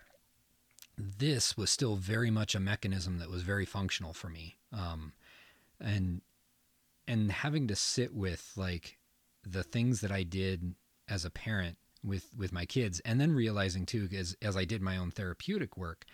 this 0.97 1.57
was 1.57 1.71
still 1.71 1.97
very 1.97 2.31
much 2.31 2.55
a 2.55 2.61
mechanism 2.61 3.19
that 3.19 3.31
was 3.31 3.43
very 3.43 3.65
functional 3.65 4.13
for 4.13 4.29
me. 4.29 4.57
Um, 4.73 5.13
and 5.81 6.21
and 7.07 7.31
having 7.33 7.69
to 7.69 7.77
sit 7.77 8.15
with 8.15 8.53
like 8.57 8.99
the 9.45 9.63
things 9.63 10.01
that 10.01 10.13
I 10.13 10.25
did 10.25 10.75
as 11.09 11.25
a 11.25 11.31
parent 11.31 11.79
with 12.05 12.31
with 12.37 12.53
my 12.53 12.67
kids, 12.67 13.01
and 13.01 13.21
then 13.21 13.33
realizing 13.33 13.87
too, 13.87 14.09
as 14.17 14.37
as 14.43 14.57
I 14.57 14.65
did 14.65 14.83
my 14.83 14.97
own 14.97 15.11
therapeutic 15.11 15.77
work, 15.77 16.05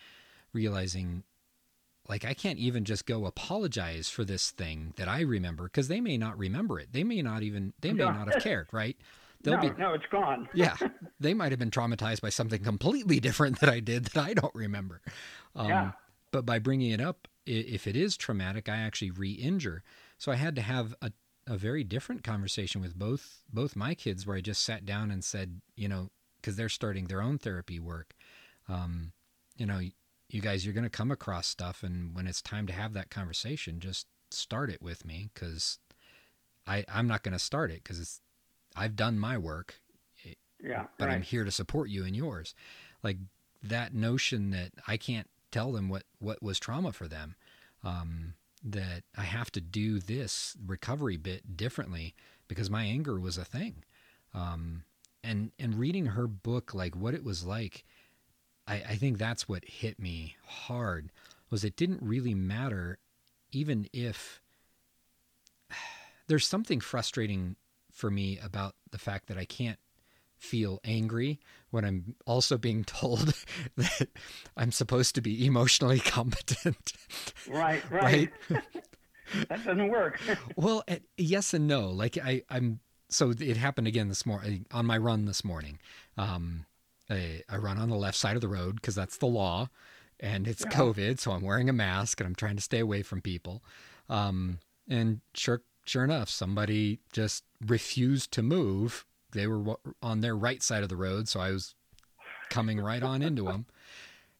realizing 0.53 1.23
like 2.07 2.23
I 2.23 2.33
can't 2.33 2.59
even 2.59 2.85
just 2.85 3.05
go 3.05 3.25
apologize 3.25 4.09
for 4.09 4.23
this 4.23 4.51
thing 4.51 4.93
that 4.97 5.07
I 5.07 5.21
remember 5.21 5.63
because 5.63 5.87
they 5.87 5.99
may 6.01 6.17
not 6.17 6.37
remember 6.37 6.79
it. 6.79 6.93
They 6.93 7.03
may 7.03 7.21
not 7.21 7.41
even 7.43 7.73
they 7.81 7.93
may 7.93 8.05
No. 8.05 8.11
not 8.11 8.31
have 8.31 8.43
cared, 8.43 8.67
right? 8.71 8.97
They'll 9.45 9.61
no, 9.61 9.69
be 9.69 9.79
no, 9.79 9.93
it's 9.93 10.05
gone. 10.11 10.49
yeah, 10.53 10.75
they 11.19 11.33
might 11.33 11.51
have 11.51 11.59
been 11.59 11.71
traumatized 11.71 12.21
by 12.21 12.29
something 12.29 12.63
completely 12.63 13.19
different 13.19 13.59
that 13.59 13.69
I 13.69 13.79
did 13.79 14.05
that 14.05 14.23
I 14.23 14.33
don't 14.33 14.53
remember. 14.55 15.01
Um, 15.55 15.69
Yeah. 15.69 15.91
But 16.31 16.45
by 16.45 16.59
bringing 16.59 16.91
it 16.91 16.99
up, 16.99 17.29
if 17.45 17.87
it 17.87 17.95
is 17.95 18.17
traumatic, 18.17 18.67
I 18.67 18.77
actually 18.77 19.11
re-injure. 19.11 19.83
So 20.17 20.33
I 20.33 20.35
had 20.35 20.55
to 20.55 20.61
have 20.61 20.93
a, 21.01 21.13
a 21.47 21.55
very 21.55 21.83
different 21.83 22.23
conversation 22.23 22.81
with 22.81 22.97
both 22.97 23.43
both 23.53 23.75
my 23.75 23.93
kids, 23.93 24.25
where 24.25 24.35
I 24.35 24.41
just 24.41 24.63
sat 24.63 24.85
down 24.85 25.11
and 25.11 25.23
said, 25.23 25.61
you 25.75 25.87
know, 25.87 26.09
because 26.41 26.55
they're 26.55 26.67
starting 26.67 27.05
their 27.05 27.21
own 27.21 27.37
therapy 27.37 27.79
work. 27.79 28.15
Um, 28.67 29.13
you 29.55 29.65
know, 29.65 29.79
you 30.29 30.41
guys, 30.41 30.65
you're 30.65 30.73
going 30.73 30.83
to 30.83 30.89
come 30.89 31.11
across 31.11 31.47
stuff, 31.47 31.83
and 31.83 32.15
when 32.15 32.27
it's 32.27 32.41
time 32.41 32.67
to 32.67 32.73
have 32.73 32.93
that 32.93 33.09
conversation, 33.11 33.79
just 33.79 34.07
start 34.31 34.69
it 34.69 34.81
with 34.81 35.05
me 35.05 35.29
because 35.33 35.79
I 36.67 36.83
I'm 36.91 37.07
not 37.07 37.23
going 37.23 37.33
to 37.33 37.39
start 37.39 37.71
it 37.71 37.83
because 37.83 37.99
it's 37.99 38.21
I've 38.75 38.95
done 38.95 39.17
my 39.17 39.37
work 39.37 39.79
Yeah. 40.63 40.85
but 40.97 41.07
right. 41.07 41.15
I'm 41.15 41.21
here 41.21 41.43
to 41.43 41.51
support 41.51 41.89
you 41.89 42.03
in 42.05 42.13
yours. 42.13 42.53
Like 43.03 43.17
that 43.63 43.93
notion 43.93 44.51
that 44.51 44.71
I 44.87 44.97
can't 44.97 45.29
tell 45.51 45.71
them 45.71 45.89
what 45.89 46.03
what 46.19 46.41
was 46.41 46.59
trauma 46.59 46.91
for 46.91 47.07
them. 47.07 47.35
Um, 47.83 48.33
that 48.63 49.03
I 49.15 49.23
have 49.23 49.51
to 49.51 49.61
do 49.61 49.99
this 49.99 50.57
recovery 50.65 51.17
bit 51.17 51.55
differently 51.55 52.15
because 52.47 52.69
my 52.69 52.83
anger 52.83 53.19
was 53.19 53.37
a 53.37 53.45
thing. 53.45 53.83
Um, 54.33 54.83
and 55.23 55.51
and 55.59 55.75
reading 55.75 56.07
her 56.07 56.27
book, 56.27 56.73
like 56.73 56.95
what 56.95 57.13
it 57.13 57.23
was 57.23 57.43
like, 57.45 57.85
I, 58.67 58.75
I 58.75 58.95
think 58.95 59.17
that's 59.17 59.47
what 59.47 59.63
hit 59.65 59.99
me 59.99 60.35
hard. 60.45 61.11
Was 61.51 61.63
it 61.63 61.75
didn't 61.75 62.01
really 62.01 62.33
matter, 62.33 62.97
even 63.51 63.87
if 63.93 64.41
there's 66.27 66.47
something 66.47 66.79
frustrating 66.79 67.55
for 67.95 68.11
me 68.11 68.37
about 68.43 68.75
the 68.91 68.97
fact 68.99 69.27
that 69.27 69.37
I 69.37 69.45
can't 69.45 69.79
feel 70.37 70.79
angry 70.83 71.39
when 71.71 71.85
I'm 71.85 72.15
also 72.27 72.57
being 72.57 72.83
told 72.85 73.33
that 73.77 74.09
I'm 74.57 74.71
supposed 74.71 75.15
to 75.15 75.21
be 75.21 75.45
emotionally 75.45 75.99
competent. 76.15 76.91
Right, 77.49 77.81
right. 77.89 78.29
that 79.49 79.63
doesn't 79.65 79.87
work. 79.87 80.19
well, 80.55 80.83
eh, 80.87 80.99
yes 81.17 81.53
and 81.53 81.67
no. 81.67 81.89
Like 81.89 82.17
I, 82.17 82.43
I'm. 82.49 82.79
So 83.09 83.31
it 83.39 83.55
happened 83.57 83.87
again 83.87 84.09
this 84.09 84.25
morning 84.25 84.65
on 84.71 84.85
my 84.85 84.97
run 84.97 85.25
this 85.25 85.43
morning. 85.45 85.79
Um, 86.17 86.65
I, 87.09 87.43
I 87.47 87.57
run 87.57 87.77
on 87.77 87.89
the 87.89 87.95
left 87.95 88.17
side 88.17 88.35
of 88.35 88.41
the 88.41 88.47
road 88.47 88.75
because 88.75 88.95
that's 88.95 89.17
the 89.17 89.27
law, 89.27 89.69
and 90.19 90.47
it's 90.47 90.63
Yeah. 90.65 90.71
COVID, 90.71 91.19
so 91.19 91.31
I'm 91.31 91.43
wearing 91.43 91.69
a 91.69 91.73
mask 91.73 92.19
and 92.19 92.27
I'm 92.27 92.35
trying 92.35 92.55
to 92.57 92.63
stay 92.63 92.79
away 92.79 93.03
from 93.03 93.21
people. 93.21 93.63
Um, 94.09 94.57
and 94.89 95.21
sure, 95.35 95.61
sure 95.85 96.03
enough, 96.03 96.29
somebody 96.29 96.99
just 97.11 97.43
refused 97.65 98.31
to 98.33 98.43
move. 98.43 99.05
They 99.31 99.47
were 99.47 99.75
on 100.01 100.21
their 100.21 100.35
right 100.35 100.61
side 100.61 100.83
of 100.83 100.89
the 100.89 100.95
road, 100.95 101.27
so 101.27 101.39
I 101.39 101.51
was 101.51 101.75
coming 102.49 102.79
right 102.79 103.03
on 103.03 103.21
into 103.21 103.43
them, 103.45 103.65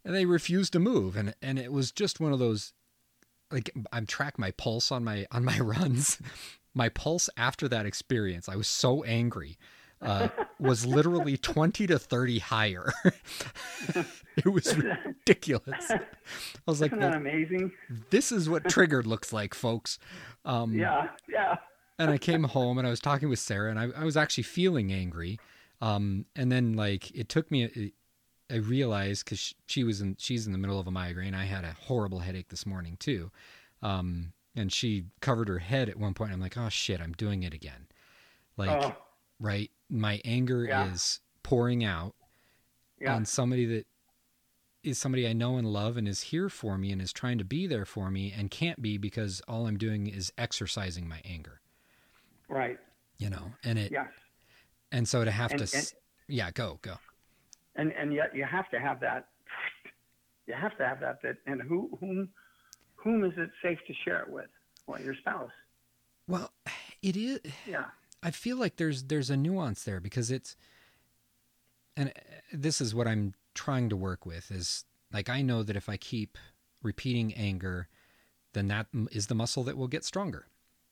and 0.03 0.15
they 0.15 0.25
refused 0.25 0.73
to 0.73 0.79
move. 0.79 1.15
And 1.15 1.33
and 1.41 1.59
it 1.59 1.71
was 1.71 1.91
just 1.91 2.19
one 2.19 2.33
of 2.33 2.39
those 2.39 2.73
like 3.51 3.71
I'm 3.91 4.05
track 4.05 4.37
my 4.37 4.51
pulse 4.51 4.91
on 4.91 5.03
my 5.03 5.25
on 5.31 5.43
my 5.45 5.59
runs. 5.59 6.19
My 6.73 6.89
pulse 6.89 7.29
after 7.37 7.69
that 7.69 7.85
experience, 7.85 8.49
I 8.49 8.57
was 8.57 8.67
so 8.67 9.03
angry, 9.03 9.57
uh, 10.05 10.29
was 10.59 10.85
literally 10.85 11.37
twenty 11.51 11.87
to 11.87 11.99
thirty 11.99 12.39
higher. 12.39 12.93
it 14.37 14.45
was 14.45 14.75
ridiculous. 14.75 15.91
I 15.91 15.99
was 16.65 16.81
like, 16.81 16.91
Isn't 16.91 16.99
that 16.99 17.11
well, 17.11 17.19
amazing? 17.19 17.71
"This 18.09 18.31
is 18.31 18.49
what 18.49 18.65
triggered 18.69 19.07
looks 19.07 19.33
like, 19.33 19.53
folks." 19.53 19.99
Um, 20.45 20.73
Yeah, 20.73 21.09
yeah. 21.29 21.55
and 21.99 22.11
I 22.11 22.17
came 22.17 22.43
home 22.43 22.77
and 22.77 22.85
I 22.87 22.89
was 22.89 22.99
talking 22.99 23.29
with 23.29 23.39
Sarah 23.39 23.69
and 23.69 23.79
I, 23.79 23.89
I 23.95 24.03
was 24.03 24.15
actually 24.17 24.43
feeling 24.43 24.91
angry. 24.93 25.39
Um, 25.81 26.25
and 26.35 26.51
then 26.51 26.73
like 26.73 27.11
it 27.11 27.27
took 27.29 27.51
me, 27.51 27.91
I 28.49 28.55
realized 28.55 29.25
cause 29.25 29.39
she, 29.39 29.55
she 29.65 29.83
was 29.83 30.01
in, 30.01 30.15
she's 30.19 30.45
in 30.45 30.51
the 30.53 30.57
middle 30.57 30.79
of 30.79 30.87
a 30.87 30.91
migraine. 30.91 31.33
I 31.33 31.45
had 31.45 31.63
a 31.63 31.73
horrible 31.73 32.19
headache 32.19 32.49
this 32.49 32.65
morning 32.65 32.95
too. 32.99 33.31
Um, 33.81 34.33
and 34.55 34.71
she 34.71 35.05
covered 35.19 35.49
her 35.49 35.59
head 35.59 35.89
at 35.89 35.97
one 35.97 36.13
point. 36.13 36.31
I'm 36.31 36.39
like, 36.39 36.57
oh 36.57 36.69
shit, 36.69 37.01
I'm 37.01 37.11
doing 37.13 37.43
it 37.43 37.53
again. 37.53 37.87
Like, 38.57 38.69
oh, 38.69 38.95
right. 39.39 39.69
My 39.89 40.21
anger 40.25 40.65
Yeah. 40.65 40.91
is 40.91 41.19
pouring 41.43 41.83
out 41.83 42.15
yeah. 42.99 43.15
on 43.15 43.25
somebody 43.25 43.65
that 43.65 43.85
is 44.83 44.97
somebody 44.99 45.27
I 45.27 45.33
know 45.33 45.57
and 45.57 45.67
love 45.67 45.97
and 45.97 46.07
is 46.07 46.21
here 46.21 46.47
for 46.49 46.77
me 46.77 46.91
and 46.91 47.01
is 47.01 47.11
trying 47.11 47.37
to 47.39 47.43
be 47.43 47.65
there 47.67 47.85
for 47.85 48.09
me 48.11 48.31
and 48.35 48.51
can't 48.51 48.81
be 48.81 48.97
because 48.97 49.41
all 49.47 49.67
I'm 49.67 49.77
doing 49.77 50.07
is 50.07 50.31
exercising 50.37 51.07
my 51.07 51.21
anger, 51.25 51.59
right. 52.47 52.77
you 53.17 53.29
know, 53.29 53.53
and 53.63 53.79
it, 53.79 53.91
Yes. 53.91 54.09
And 54.91 55.07
so 55.07 55.25
to 55.25 55.31
have 55.31 55.51
And- 55.51 55.67
to, 55.67 55.77
and- 55.77 55.93
yeah, 56.27 56.51
go, 56.51 56.79
go. 56.81 56.95
And 57.75 57.91
and 57.93 58.13
yet 58.13 58.33
you 58.35 58.45
have 58.45 58.69
to 58.71 58.79
have 58.79 58.99
that. 59.01 59.27
You 60.47 60.53
have 60.53 60.77
to 60.77 60.87
have 60.87 60.99
that. 61.01 61.21
That 61.23 61.37
and 61.45 61.61
who 61.61 61.97
whom 61.99 62.29
whom 62.95 63.25
is 63.25 63.33
it 63.37 63.49
safe 63.61 63.79
to 63.87 63.93
share 64.05 64.21
it 64.21 64.29
with? 64.29 64.47
Well, 64.87 65.01
your 65.01 65.15
spouse. 65.15 65.51
Well, 66.27 66.51
it 67.01 67.17
is. 67.17 67.39
Yeah. 67.67 67.85
I 68.25 68.31
feel 68.31 68.57
like 68.57 68.77
there's 68.77 69.03
there's 69.03 69.29
a 69.29 69.37
nuance 69.37 69.83
there 69.83 69.99
because 69.99 70.31
it's, 70.31 70.55
and 71.95 72.09
uh, 72.09 72.11
this 72.51 72.81
is 72.81 72.95
what 72.95 73.07
I'm 73.07 73.35
trying 73.53 73.87
to 73.89 73.95
work 73.95 74.25
with 74.25 74.49
is 74.49 74.83
like 75.13 75.29
I 75.29 75.43
know 75.43 75.61
that 75.61 75.75
if 75.75 75.87
I 75.87 75.97
keep 75.97 76.37
repeating 76.81 77.35
anger, 77.35 77.87
then 78.53 78.67
that 78.69 78.87
is 79.11 79.27
the 79.27 79.35
muscle 79.35 79.63
that 79.65 79.77
will 79.77 79.87
get 79.87 80.03
stronger, 80.03 80.47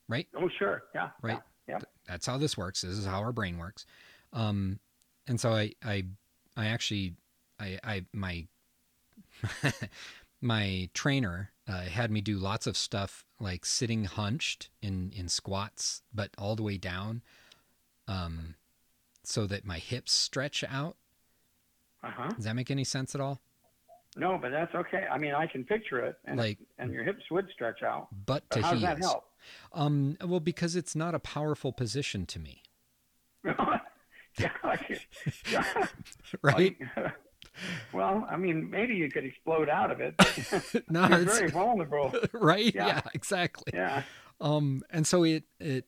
right? 0.07 0.27
Oh, 0.37 0.47
sure. 0.59 0.83
Yeah. 0.93 1.09
Right. 1.23 1.41
Yeah. 1.67 1.79
Th- 1.79 1.89
That's 2.07 2.27
how 2.27 2.37
this 2.37 2.55
works. 2.55 2.81
This 2.81 2.91
is 2.97 3.05
how 3.05 3.21
our 3.21 3.31
brain 3.31 3.57
works. 3.57 3.87
Um, 4.31 4.79
and 5.27 5.39
so 5.39 5.53
I, 5.53 5.71
I, 5.83 6.03
I 6.55 6.67
actually, 6.67 7.15
I, 7.59 7.79
I, 7.83 8.05
my, 8.13 8.45
my 10.43 10.89
trainer 10.93 11.51
uh, 11.67 11.81
had 11.81 12.11
me 12.11 12.21
do 12.21 12.37
lots 12.37 12.67
of 12.67 12.75
stuff 12.75 13.25
like 13.39 13.65
sitting 13.65 14.05
hunched 14.05 14.69
in 14.81 15.11
in 15.15 15.29
squats, 15.29 16.01
but 16.13 16.31
all 16.37 16.55
the 16.55 16.63
way 16.63 16.77
down, 16.77 17.21
um, 18.07 18.55
so 19.23 19.47
that 19.47 19.65
my 19.65 19.79
hips 19.79 20.11
stretch 20.11 20.63
out. 20.69 20.97
Uh 22.03 22.11
huh. 22.11 22.29
Does 22.35 22.45
that 22.45 22.55
make 22.55 22.69
any 22.69 22.83
sense 22.83 23.15
at 23.15 23.21
all? 23.21 23.41
No, 24.15 24.37
but 24.39 24.51
that's 24.51 24.73
okay. 24.75 25.05
I 25.11 25.17
mean, 25.17 25.33
I 25.33 25.47
can 25.47 25.63
picture 25.63 25.99
it, 26.05 26.17
and 26.25 26.37
Like- 26.37 26.59
and 26.77 26.91
your 26.91 27.03
hips 27.03 27.23
would 27.31 27.49
stretch 27.51 27.81
out. 27.81 28.09
Butt 28.11 28.43
But 28.49 28.55
to 28.57 28.61
how 28.61 28.73
does 28.73 28.81
that 28.81 28.99
help? 28.99 29.25
Um, 29.71 30.17
well, 30.23 30.39
because 30.39 30.75
it's 30.75 30.95
not 30.95 31.15
a 31.15 31.19
powerful 31.19 31.73
position 31.73 32.25
to 32.27 32.39
me, 32.39 32.61
yeah. 33.45 33.79
yeah. 35.51 35.87
right? 36.41 36.77
Well, 37.93 38.27
I 38.29 38.37
mean, 38.37 38.69
maybe 38.69 38.95
you 38.95 39.09
could 39.09 39.25
explode 39.25 39.69
out 39.69 39.91
of 39.91 39.99
it. 40.01 40.15
no, 40.89 41.07
You're 41.07 41.21
it's 41.21 41.37
very 41.37 41.49
vulnerable. 41.51 42.13
right. 42.33 42.73
Yeah. 42.73 42.87
yeah, 42.87 43.01
exactly. 43.13 43.71
Yeah. 43.73 44.03
um 44.41 44.81
and 44.89 45.05
so 45.05 45.23
it 45.23 45.43
it 45.59 45.85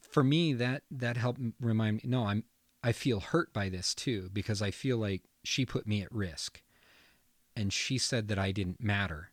for 0.00 0.22
me 0.24 0.52
that 0.54 0.82
that 0.90 1.16
helped 1.16 1.40
remind 1.60 1.96
me 1.96 2.02
no 2.06 2.24
i'm 2.26 2.44
i 2.84 2.92
feel 2.92 3.18
hurt 3.20 3.52
by 3.52 3.68
this 3.68 3.94
too 3.94 4.30
because 4.32 4.62
i 4.62 4.70
feel 4.70 4.96
like 4.96 5.22
she 5.44 5.66
put 5.66 5.86
me 5.86 6.00
at 6.02 6.10
risk 6.12 6.62
and 7.56 7.72
she 7.72 7.98
said 7.98 8.28
that 8.28 8.38
i 8.38 8.52
didn't 8.52 8.80
matter 8.80 9.32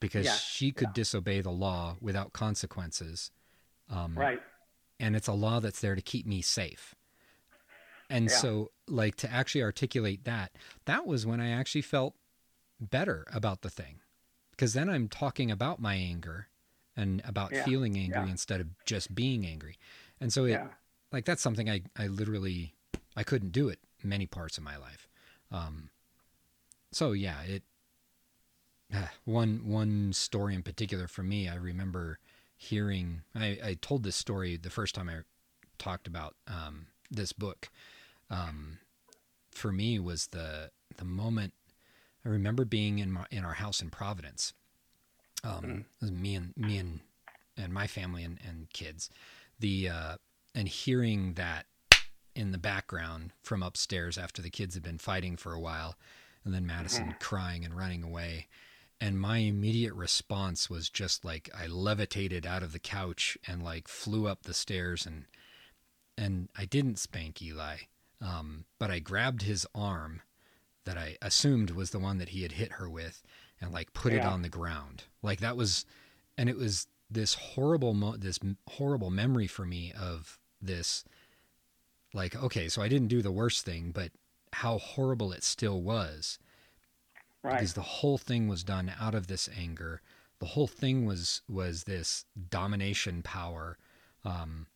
because 0.00 0.26
Yeah, 0.26 0.32
she 0.34 0.72
could 0.72 0.88
yeah. 0.88 0.92
disobey 0.94 1.40
the 1.40 1.50
law 1.52 1.96
without 2.00 2.32
consequences 2.32 3.30
um 3.88 4.18
Right. 4.18 4.40
and 4.98 5.14
it's 5.16 5.28
a 5.28 5.32
law 5.32 5.60
that's 5.60 5.80
there 5.80 5.94
to 5.94 6.02
keep 6.02 6.26
me 6.26 6.42
safe 6.42 6.94
and 8.10 8.30
Yeah. 8.30 8.36
so 8.36 8.70
like 8.86 9.16
to 9.16 9.30
actually 9.30 9.62
articulate 9.62 10.24
that 10.24 10.52
that 10.86 11.06
was 11.06 11.26
when 11.26 11.40
i 11.40 11.50
actually 11.50 11.82
felt 11.82 12.14
better 12.80 13.26
about 13.32 13.62
the 13.62 13.70
thing 13.70 14.00
because 14.52 14.72
then 14.72 14.88
i'm 14.88 15.08
talking 15.08 15.50
about 15.50 15.80
my 15.80 15.94
anger 15.94 16.48
and 16.96 17.22
about 17.24 17.52
Yeah, 17.52 17.64
feeling 17.64 17.96
angry 17.98 18.24
yeah. 18.24 18.30
instead 18.30 18.60
of 18.60 18.68
just 18.84 19.14
being 19.14 19.46
angry 19.46 19.76
and 20.20 20.32
so 20.32 20.44
it 20.44 20.52
Yeah. 20.52 20.68
like 21.12 21.24
that's 21.24 21.42
something 21.42 21.68
i 21.68 21.82
i 21.96 22.06
literally 22.06 22.74
i 23.16 23.22
couldn't 23.22 23.52
do 23.52 23.68
it 23.68 23.80
many 24.02 24.26
parts 24.26 24.56
of 24.58 24.64
my 24.64 24.76
life 24.76 25.08
um 25.50 25.90
so 26.92 27.12
yeah 27.12 27.42
it 27.42 27.62
ah, 28.94 29.10
one 29.24 29.60
one 29.64 30.12
story 30.12 30.54
in 30.54 30.62
particular 30.62 31.08
for 31.08 31.22
me 31.22 31.48
i 31.48 31.54
remember 31.54 32.18
hearing 32.56 33.22
i 33.34 33.58
i 33.64 33.76
told 33.80 34.02
this 34.02 34.16
story 34.16 34.56
the 34.56 34.70
first 34.70 34.94
time 34.94 35.08
i 35.08 35.18
talked 35.78 36.06
about 36.08 36.34
um 36.48 36.86
this 37.10 37.32
book, 37.32 37.70
um, 38.30 38.78
for 39.50 39.72
me 39.72 39.98
was 39.98 40.28
the 40.28 40.70
the 40.96 41.04
moment. 41.04 41.54
I 42.24 42.28
remember 42.28 42.64
being 42.64 42.98
in 42.98 43.10
my 43.12 43.26
in 43.30 43.44
our 43.44 43.54
house 43.54 43.80
in 43.80 43.90
Providence. 43.90 44.52
Um, 45.44 45.64
Mhm. 45.64 45.84
was 46.00 46.10
me 46.12 46.34
and 46.34 46.56
me 46.56 46.78
and 46.78 47.00
and 47.56 47.72
my 47.72 47.86
family 47.86 48.24
and, 48.24 48.40
and 48.44 48.70
kids, 48.70 49.10
the 49.58 49.88
uh, 49.88 50.16
and 50.54 50.68
hearing 50.68 51.34
that 51.34 51.66
in 52.34 52.52
the 52.52 52.58
background 52.58 53.32
from 53.42 53.62
upstairs 53.62 54.16
after 54.16 54.40
the 54.42 54.50
kids 54.50 54.74
had 54.74 54.82
been 54.82 54.98
fighting 54.98 55.36
for 55.36 55.52
a 55.52 55.60
while, 55.60 55.96
and 56.44 56.54
then 56.54 56.66
Madison 56.66 57.14
crying 57.18 57.64
and 57.64 57.76
running 57.76 58.02
away. 58.02 58.46
And 59.00 59.20
my 59.20 59.38
immediate 59.38 59.94
response 59.94 60.68
was 60.68 60.90
just 60.90 61.24
like 61.24 61.48
I 61.54 61.66
levitated 61.66 62.44
out 62.46 62.64
of 62.64 62.72
the 62.72 62.80
couch 62.80 63.38
and 63.46 63.62
like 63.62 63.86
flew 63.86 64.26
up 64.26 64.42
the 64.42 64.54
stairs 64.54 65.06
and 65.06 65.26
and 66.16 66.48
I 66.56 66.64
didn't 66.64 66.98
spank 66.98 67.40
Eli, 67.40 67.76
um, 68.20 68.64
but 68.78 68.90
I 68.90 68.98
grabbed 68.98 69.42
his 69.42 69.66
arm 69.74 70.22
that 70.84 70.96
I 70.98 71.16
assumed 71.22 71.70
was 71.70 71.90
the 71.90 71.98
one 71.98 72.18
that 72.18 72.30
he 72.30 72.42
had 72.42 72.52
hit 72.52 72.72
her 72.72 72.88
with 72.88 73.22
and 73.60 73.72
like 73.72 73.92
put 73.92 74.12
it 74.12 74.24
on 74.24 74.42
the 74.42 74.48
ground. 74.48 75.04
Like 75.22 75.40
that 75.40 75.56
was, 75.56 75.84
and 76.36 76.48
it 76.48 76.56
was 76.56 76.86
this 77.10 77.34
horrible, 77.34 77.94
mo- 77.94 78.16
this 78.16 78.38
horrible 78.68 79.10
memory 79.10 79.46
for 79.46 79.64
me 79.64 79.92
of 79.98 80.38
this. 80.60 81.04
Like, 82.14 82.34
okay, 82.42 82.68
so 82.68 82.80
I 82.82 82.88
didn't 82.88 83.08
do 83.08 83.20
the 83.22 83.30
worst 83.32 83.64
thing, 83.64 83.90
but 83.92 84.12
how 84.52 84.78
horrible 84.78 85.32
it 85.32 85.44
still 85.44 85.82
was 85.82 86.38
Right. 87.42 87.52
because 87.54 87.74
the 87.74 87.82
whole 87.82 88.18
thing 88.18 88.48
was 88.48 88.64
done 88.64 88.92
out 88.98 89.14
of 89.14 89.26
this 89.26 89.48
anger. 89.56 90.00
The 90.40 90.46
whole 90.46 90.66
thing 90.66 91.04
was 91.04 91.42
was 91.48 91.84
this 91.84 92.24
domination 92.50 93.22
power. 93.22 93.76
Um, 94.24 94.66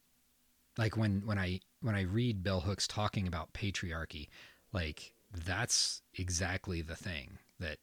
like 0.76 0.96
when 0.96 1.22
when 1.24 1.38
I 1.38 1.60
when 1.82 1.94
I 1.94 2.02
read 2.02 2.42
Bell 2.42 2.60
Hooks 2.60 2.86
talking 2.88 3.26
about 3.26 3.52
patriarchy, 3.52 4.28
like 4.72 5.12
that's 5.32 6.02
exactly 6.14 6.82
the 6.82 6.96
thing 6.96 7.38
that 7.58 7.78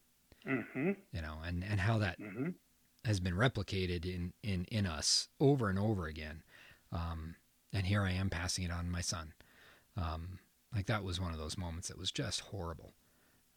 Mm-hmm. 0.47 0.91
you 1.11 1.21
know, 1.21 1.37
and 1.45 1.63
and 1.63 1.81
how 1.81 1.97
that 1.99 2.17
Mm-hmm. 2.19 2.49
has 3.05 3.19
been 3.19 3.35
replicated 3.35 4.05
in 4.05 4.33
in 4.43 4.65
in 4.71 4.85
us 4.85 5.27
over 5.39 5.69
and 5.69 5.77
over 5.77 6.07
again. 6.07 6.43
Um, 6.91 7.35
and 7.73 7.85
here 7.85 8.03
I 8.03 8.11
am 8.11 8.29
passing 8.29 8.63
it 8.65 8.71
on 8.71 8.85
to 8.85 8.89
my 8.91 9.01
son. 9.01 9.33
Um, 9.97 10.39
like 10.73 10.85
that 10.87 11.03
was 11.03 11.19
one 11.19 11.31
of 11.33 11.37
those 11.39 11.57
moments 11.57 11.89
that 11.89 11.97
was 11.99 12.11
just 12.11 12.39
horrible. 12.39 12.93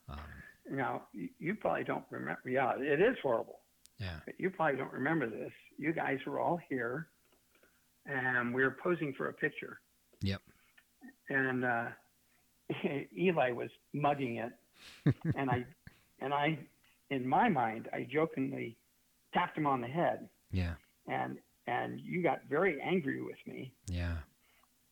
Um, 0.09 0.43
Now, 0.71 1.03
you, 1.13 1.29
you 1.39 1.55
probably 1.55 1.85
don't 1.85 2.05
remember. 2.11 2.43
Yeah, 2.49 2.73
it 2.79 3.01
is 3.01 3.17
horrible. 3.23 3.61
yeah, 3.99 4.21
But 4.27 4.35
you 4.39 4.51
probably 4.51 4.77
don't 4.77 4.93
remember 4.93 5.29
this. 5.31 5.53
You 5.79 5.93
guys 5.93 6.19
were 6.27 6.41
all 6.41 6.59
here, 6.69 7.09
and 8.07 8.53
we 8.55 8.63
were 8.63 8.77
posing 8.83 9.15
for 9.15 9.29
a 9.29 9.33
picture. 9.33 9.81
Yep. 10.23 10.41
And 11.29 11.65
uh, 11.65 11.87
Eli 13.19 13.53
was 13.53 13.71
mugging 13.93 14.37
it, 14.37 14.53
and 15.37 15.51
I, 15.51 15.65
and 16.21 16.33
I, 16.35 16.59
in 17.11 17.27
my 17.27 17.49
mind, 17.49 17.89
I 17.93 18.07
jokingly 18.11 18.77
tapped 19.35 19.57
him 19.57 19.67
on 19.67 19.81
the 19.81 19.87
head, 19.87 20.29
yeah, 20.51 20.75
and 21.07 21.39
and 21.67 22.01
you 22.01 22.23
got 22.23 22.41
very 22.49 22.81
angry 22.81 23.23
with 23.23 23.39
me, 23.47 23.73
yeah, 23.87 24.17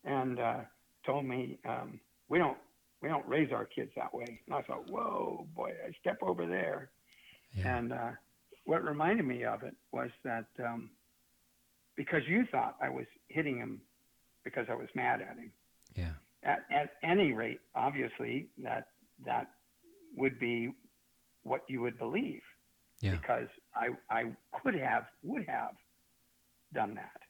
and 0.05 0.39
uh, 0.39 0.61
told 1.05 1.25
me 1.25 1.59
um, 1.69 2.01
we 2.29 2.39
don't 2.39 2.59
we 3.03 3.09
don't 3.09 3.27
raise 3.27 3.53
our 3.53 3.65
kids 3.65 3.91
that 3.97 4.13
way. 4.15 4.41
And 4.47 4.55
I 4.55 4.63
thought, 4.63 4.89
whoa, 4.91 5.47
boy, 5.55 5.71
I 5.87 5.93
step 6.01 6.19
over 6.23 6.47
there. 6.47 6.91
yeah, 7.55 7.77
And 7.79 7.93
uh, 7.93 8.11
what 8.65 8.85
reminded 8.85 9.27
me 9.27 9.45
of 9.45 9.63
it 9.63 9.75
was 9.93 10.11
that 10.25 10.47
um, 10.65 10.91
because 11.97 12.23
you 12.29 12.45
thought 12.51 12.77
I 12.83 12.89
was 12.91 13.07
hitting 13.29 13.57
him 13.57 13.81
because 14.45 14.67
I 14.71 14.75
was 14.75 14.89
mad 14.95 15.21
at 15.21 15.37
him. 15.37 15.53
yeah, 15.95 16.13
At, 16.43 16.65
at 16.73 16.91
any 17.03 17.33
rate, 17.33 17.61
obviously 17.75 18.49
that 18.63 18.89
that 19.25 19.51
would 20.17 20.39
be 20.39 20.71
what 21.43 21.63
you 21.69 21.81
would 21.83 21.99
believe. 21.99 22.43
Yeah. 23.01 23.13
Because 23.13 23.49
I 23.75 23.89
I 24.11 24.25
could 24.63 24.75
have 24.75 25.05
would 25.23 25.47
have 25.49 25.75
done 26.75 26.95
that. 26.97 27.21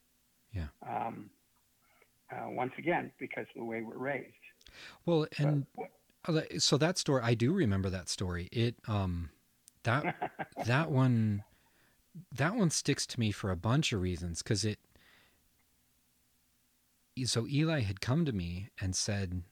Yeah. 0.53 0.67
Um, 0.87 1.29
uh, 2.31 2.49
once 2.49 2.73
again, 2.77 3.11
because 3.19 3.45
of 3.55 3.59
the 3.59 3.63
way 3.63 3.81
we're 3.81 3.97
raised. 3.97 4.33
Well, 5.05 5.27
and 5.37 5.65
But- 5.75 6.35
uh, 6.35 6.41
so 6.59 6.77
that 6.77 6.97
story, 6.97 7.21
I 7.23 7.33
do 7.33 7.51
remember 7.51 7.89
that 7.89 8.07
story. 8.09 8.47
It, 8.51 8.75
um, 8.87 9.31
that 9.83 10.15
that 10.65 10.91
one, 10.91 11.43
that 12.31 12.55
one 12.55 12.69
sticks 12.69 13.05
to 13.07 13.19
me 13.19 13.31
for 13.31 13.49
a 13.49 13.55
bunch 13.55 13.91
of 13.93 14.01
reasons 14.01 14.41
because 14.43 14.63
it. 14.65 14.79
So 17.25 17.47
Eli 17.47 17.81
had 17.81 18.01
come 18.01 18.25
to 18.25 18.31
me 18.31 18.69
and 18.79 18.95
said, 18.95 19.43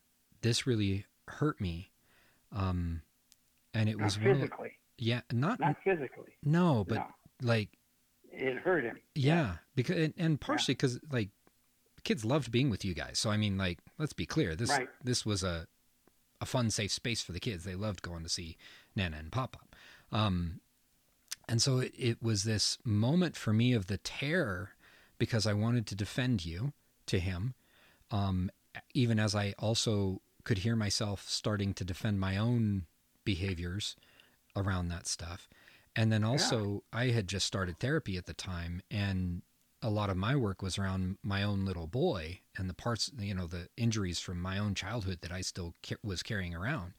"This 0.41 0.65
really 0.67 1.05
hurt 1.27 1.59
me," 1.61 1.91
um, 2.51 3.01
and 3.73 3.89
it 3.89 3.97
not 3.97 4.05
was 4.05 4.19
one 4.19 4.41
of, 4.41 4.51
yeah, 4.97 5.21
not, 5.31 5.59
not 5.59 5.77
physically. 5.83 6.33
no, 6.43 6.83
but 6.87 6.95
no, 6.95 7.05
like 7.41 7.69
it 8.31 8.57
hurt 8.57 8.83
him. 8.83 8.97
yeah, 9.15 9.55
because 9.75 9.97
and, 9.97 10.13
and 10.17 10.41
partially 10.41 10.73
because 10.73 10.99
like 11.11 11.29
kids 12.03 12.23
loved 12.25 12.51
being 12.51 12.69
with 12.69 12.83
you 12.85 12.93
guys. 12.93 13.19
So 13.19 13.29
I 13.29 13.37
mean, 13.37 13.57
like 13.57 13.79
let's 13.97 14.13
be 14.13 14.25
clear 14.25 14.55
this 14.55 14.69
Right. 14.69 14.87
this 15.03 15.25
was 15.25 15.43
a 15.43 15.67
a 16.41 16.45
fun, 16.45 16.69
safe 16.71 16.91
space 16.91 17.21
for 17.21 17.33
the 17.33 17.39
kids. 17.39 17.63
They 17.65 17.75
loved 17.75 18.01
going 18.01 18.23
to 18.23 18.29
see 18.29 18.55
Nana 18.95 19.17
and 19.17 19.31
Pop 19.31 19.51
Pop. 19.53 19.75
Um, 20.11 20.61
and 21.49 21.61
so 21.61 21.79
it, 21.79 21.93
it 21.97 22.23
was 22.23 22.43
this 22.43 22.77
moment 22.85 23.35
for 23.35 23.51
me 23.51 23.73
of 23.73 23.87
the 23.87 23.97
terror 23.97 24.71
because 25.17 25.45
I 25.45 25.51
wanted 25.53 25.85
to 25.87 25.95
defend 25.95 26.45
you 26.45 26.71
to 27.07 27.19
him, 27.19 27.55
um, 28.11 28.49
even 28.93 29.19
as 29.19 29.35
I 29.35 29.53
also 29.59 30.21
could 30.43 30.59
hear 30.59 30.75
myself 30.75 31.25
starting 31.27 31.73
to 31.75 31.83
defend 31.83 32.19
my 32.19 32.37
own 32.37 32.85
behaviors 33.25 33.95
around 34.55 34.89
that 34.89 35.07
stuff. 35.07 35.49
And 35.95 36.11
then 36.11 36.23
also, 36.23 36.83
I 36.93 37.07
had 37.07 37.27
just 37.27 37.45
started 37.45 37.79
therapy 37.79 38.15
at 38.15 38.25
the 38.25 38.33
time, 38.33 38.81
and 38.89 39.41
a 39.81 39.89
lot 39.89 40.09
of 40.09 40.17
my 40.17 40.35
work 40.35 40.61
was 40.61 40.77
around 40.77 41.17
my 41.23 41.43
own 41.43 41.65
little 41.65 41.87
boy 41.87 42.39
and 42.57 42.69
the 42.69 42.73
parts, 42.73 43.11
you 43.17 43.33
know, 43.33 43.47
the 43.47 43.69
injuries 43.77 44.19
from 44.19 44.41
my 44.41 44.57
own 44.57 44.75
childhood 44.75 45.19
that 45.21 45.31
I 45.31 45.41
still 45.41 45.73
ca- 45.85 45.95
was 46.03 46.21
carrying 46.21 46.53
around. 46.53 46.93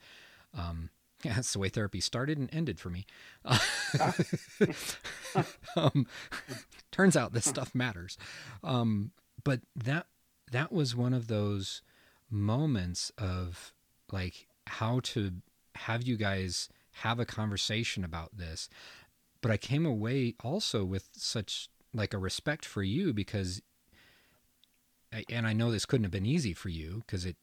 Um, 0.54 0.90
yeah, 1.24 1.34
that's 1.34 1.52
the 1.52 1.58
way 1.58 1.68
therapy 1.68 2.00
started 2.00 2.38
and 2.38 2.48
ended 2.52 2.80
for 2.80 2.90
me. 2.90 3.06
um, 5.76 6.06
turns 6.90 7.16
out 7.16 7.32
this 7.32 7.44
stuff 7.44 7.74
matters. 7.74 8.16
Um, 8.64 9.12
but 9.44 9.60
that 9.76 10.06
that 10.50 10.72
was 10.72 10.96
one 10.96 11.14
of 11.14 11.28
those 11.28 11.82
moments 12.30 13.10
of 13.18 13.72
like 14.12 14.46
how 14.66 15.00
to 15.00 15.32
have 15.74 16.02
you 16.02 16.16
guys 16.16 16.68
have 16.92 17.18
a 17.18 17.24
conversation 17.24 18.04
about 18.04 18.36
this. 18.36 18.68
But 19.40 19.50
I 19.50 19.56
came 19.56 19.86
away 19.86 20.34
also 20.42 20.84
with 20.84 21.08
such 21.12 21.68
like 21.94 22.14
a 22.14 22.18
respect 22.18 22.64
for 22.64 22.82
you 22.82 23.12
because 23.12 23.62
and 25.28 25.46
I 25.46 25.52
know 25.52 25.72
this 25.72 25.86
couldn't 25.86 26.04
have 26.04 26.12
been 26.12 26.26
easy 26.26 26.52
for 26.52 26.68
you 26.68 27.02
because 27.06 27.24
it 27.24 27.36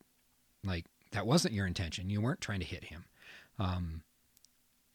like 0.64 0.86
that 1.12 1.28
wasn't 1.28 1.54
your 1.54 1.68
intention. 1.68 2.10
You 2.10 2.22
weren't 2.22 2.42
trying 2.42 2.60
to 2.60 2.66
hit 2.66 2.86
him. 2.86 3.06
Um, 3.60 4.04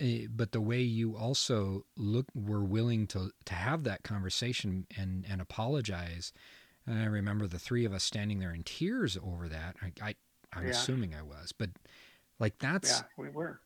eh, 0.00 0.26
but 0.30 0.52
the 0.52 0.60
way 0.60 0.80
you 0.80 1.16
also 1.16 1.84
look 1.96 2.26
were 2.34 2.64
willing 2.64 3.06
to 3.08 3.30
to 3.44 3.54
have 3.54 3.84
that 3.84 4.02
conversation 4.02 4.86
and 4.96 5.26
and 5.28 5.40
apologize. 5.40 6.32
And 6.86 6.98
I 6.98 7.04
remember 7.06 7.46
the 7.46 7.58
three 7.58 7.84
of 7.84 7.92
us 7.92 8.02
standing 8.04 8.40
there 8.40 8.52
in 8.52 8.62
tears 8.64 9.16
over 9.16 9.48
that. 9.48 9.76
I, 9.82 9.92
I 10.02 10.14
I'm 10.54 10.64
Yeah. 10.64 10.70
assuming 10.70 11.14
I 11.14 11.22
was, 11.22 11.52
but 11.52 11.70
like 12.38 12.58
that's 12.58 13.00
Yeah, 13.00 13.02
we 13.16 13.28
were. 13.30 13.60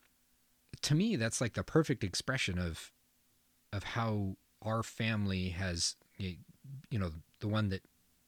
to 0.81 0.95
me 0.95 1.15
that's 1.15 1.41
like 1.41 1.53
the 1.53 1.63
perfect 1.63 2.03
expression 2.03 2.57
of 2.59 2.91
of 3.73 3.83
how 3.83 4.37
our 4.61 4.83
family 4.83 5.49
has 5.49 5.95
you 6.17 6.37
know 6.91 7.11
the 7.39 7.47
one 7.47 7.69
that 7.69 7.83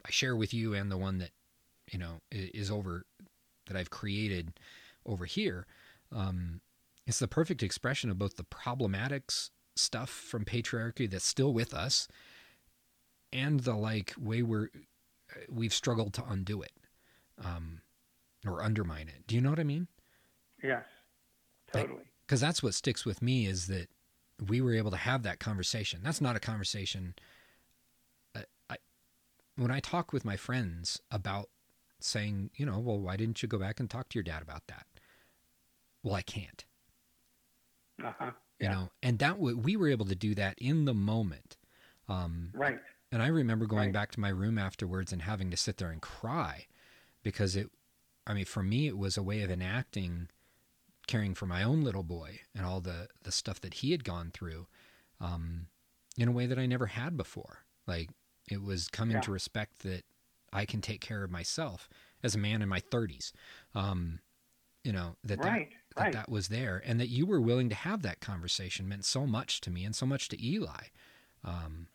I 0.06 0.12
share 0.12 0.36
with 0.36 0.54
you 0.54 0.74
and 0.74 0.92
the 0.92 0.98
one 0.98 1.20
that 1.20 1.32
you 1.92 2.00
know 2.00 2.22
is 2.32 2.70
over 2.72 3.06
that 3.68 3.78
I've 3.78 3.90
created 3.90 4.60
over 5.06 5.26
here 5.26 5.66
um 6.12 6.62
it's 7.08 7.20
the 7.20 7.28
perfect 7.28 7.64
expression 7.64 8.10
of 8.10 8.18
both 8.20 8.36
the 8.36 8.44
problematics 8.44 9.50
stuff 9.76 10.10
from 10.10 10.46
patriarchy 10.46 11.10
that's 11.10 11.26
still 11.26 11.54
with 11.54 11.74
us 11.74 12.08
and 13.32 13.62
the 13.62 13.76
like 13.76 14.14
way 14.20 14.42
we're 14.42 14.70
we've 15.50 15.74
struggled 15.74 16.14
to 16.14 16.24
undo 16.28 16.62
it 16.62 16.74
um 17.44 17.82
or 18.46 18.62
undermine 18.64 19.08
it 19.08 19.26
do 19.28 19.36
you 19.36 19.42
know 19.42 19.50
what 19.50 19.60
i 19.60 19.64
mean 19.64 19.88
Yes, 20.62 20.86
totally. 21.72 22.04
because 22.26 22.42
that's 22.42 22.62
what 22.62 22.74
sticks 22.74 23.06
with 23.06 23.22
me 23.22 23.46
is 23.46 23.68
that 23.68 23.90
we 24.48 24.62
were 24.62 24.74
able 24.74 24.92
to 24.92 24.98
have 24.98 25.24
that 25.24 25.40
conversation. 25.40 26.02
That's 26.04 26.22
not 26.22 26.36
a 26.36 26.40
conversation. 26.40 27.16
I, 28.36 28.44
I 28.70 28.78
when 29.56 29.72
I 29.72 29.80
talk 29.80 30.14
with 30.14 30.26
my 30.26 30.38
friends 30.38 31.02
about 31.12 31.50
saying, 32.00 32.52
you 32.56 32.66
know, 32.66 32.80
well, 32.80 33.00
why 33.00 33.18
didn't 33.18 33.42
you 33.42 33.48
go 33.50 33.58
back 33.60 33.80
and 33.80 33.90
talk 33.90 34.10
to 34.10 34.18
your 34.18 34.24
dad 34.24 34.42
about 34.42 34.68
that? 34.68 34.86
Well, 36.04 36.16
I 36.16 36.22
can't, 36.22 36.66
Uh-huh. 38.04 38.32
you 38.60 38.68
Yeah. 38.68 38.74
know, 38.74 38.90
and 39.04 39.20
that 39.20 39.40
we 39.40 39.76
were 39.76 39.90
able 39.90 40.06
to 40.06 40.16
do 40.16 40.34
that 40.36 40.58
in 40.60 40.86
the 40.86 40.94
moment. 40.94 41.58
Um, 42.08 42.50
Right. 42.54 42.80
And 43.12 43.22
I 43.22 43.28
remember 43.28 43.66
going 43.66 43.88
Right. 43.88 43.94
back 43.94 44.12
to 44.12 44.20
my 44.20 44.30
room 44.30 44.58
afterwards 44.58 45.12
and 45.12 45.22
having 45.24 45.50
to 45.52 45.58
sit 45.58 45.78
there 45.78 45.92
and 45.92 46.02
cry 46.02 46.68
because 47.24 47.56
it 47.56 47.70
I 48.28 48.34
mean, 48.34 48.46
for 48.46 48.62
me, 48.62 48.86
it 48.88 48.98
was 48.98 49.18
a 49.18 49.24
way 49.24 49.42
of 49.42 49.50
enacting 49.50 50.30
caring 51.08 51.34
for 51.34 51.48
my 51.48 51.64
own 51.64 51.82
little 51.82 52.04
boy 52.04 52.42
and 52.56 52.66
all 52.66 52.82
the 52.82 53.08
the 53.24 53.32
stuff 53.32 53.60
that 53.62 53.76
he 53.76 53.92
had 53.92 54.04
gone 54.04 54.32
through, 54.32 54.68
um, 55.20 55.68
in 56.18 56.28
a 56.28 56.32
way 56.32 56.46
that 56.46 56.60
I 56.60 56.66
never 56.68 56.88
had 56.88 57.18
before. 57.18 57.60
Like 57.88 58.10
it 58.50 58.62
was 58.62 58.88
coming 58.88 59.16
Yeah. 59.16 59.22
to 59.22 59.32
respect 59.32 59.80
that 59.80 60.04
I 60.54 60.66
can 60.66 60.82
take 60.82 61.02
care 61.02 61.24
of 61.24 61.32
myself 61.32 61.90
as 62.24 62.36
a 62.36 62.40
man 62.40 62.62
in 62.62 62.70
my 62.70 62.80
thirties. 62.80 63.34
Um, 63.74 64.20
you 64.84 64.92
know 64.94 65.16
that 65.24 65.42
that, 65.42 65.46
right, 65.46 65.70
that 65.98 66.12
that 66.14 66.30
was 66.30 66.48
there, 66.50 66.82
and 66.86 67.00
that 67.00 67.10
you 67.10 67.26
were 67.26 67.42
willing 67.42 67.70
to 67.70 67.76
have 67.76 68.02
that 68.04 68.20
conversation 68.22 68.88
meant 68.88 69.06
so 69.06 69.26
much 69.28 69.62
to 69.62 69.72
me 69.72 69.84
and 69.86 69.96
so 69.96 70.06
much 70.06 70.30
to 70.30 70.46
Eli. 70.46 70.88
Um, 71.44 71.88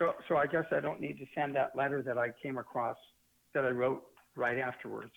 So, 0.00 0.14
so 0.28 0.36
I 0.38 0.46
guess 0.46 0.64
I 0.72 0.80
don't 0.80 0.98
need 1.00 1.18
to 1.18 1.26
send 1.34 1.54
that 1.56 1.76
letter 1.76 2.02
that 2.02 2.16
I 2.18 2.28
came 2.42 2.56
across 2.58 2.96
that 3.54 3.64
I 3.64 3.68
wrote 3.68 4.02
right 4.34 4.58
afterwards. 4.58 5.12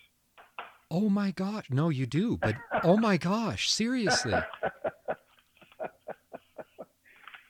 oh 0.91 1.09
my 1.09 1.31
gosh, 1.31 1.65
no, 1.71 1.89
you 1.89 2.05
do, 2.05 2.37
but 2.37 2.55
oh 2.83 2.97
my 2.97 3.17
gosh, 3.17 3.71
seriously. 3.71 4.33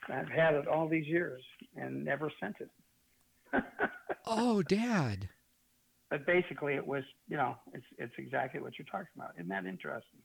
I've 0.09 0.29
had 0.29 0.53
it 0.53 0.67
all 0.67 0.87
these 0.87 1.07
years 1.07 1.41
and 1.75 2.05
never 2.05 2.31
sent 2.39 2.55
it. 2.59 2.69
Oh, 4.25 4.61
Dad. 4.63 5.27
But 6.09 6.25
basically, 6.25 6.75
it 6.75 6.87
was, 6.87 7.03
you 7.27 7.35
know, 7.35 7.57
it's 7.73 7.83
it's 7.97 8.13
exactly 8.17 8.61
what 8.61 8.79
you're 8.79 8.85
talking 8.85 9.07
about. 9.17 9.31
Isn't 9.35 9.49
that 9.49 9.65
interesting? 9.65 10.21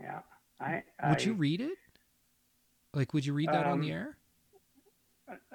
Yeah. 0.00 0.20
I, 0.58 0.82
Would 1.10 1.22
you 1.22 1.34
read 1.34 1.60
it? 1.60 1.76
Like, 2.94 3.12
would 3.12 3.26
you 3.26 3.34
read 3.34 3.50
that 3.50 3.66
on 3.66 3.80
the 3.82 3.88
Um, 3.88 3.92
air? 3.92 4.16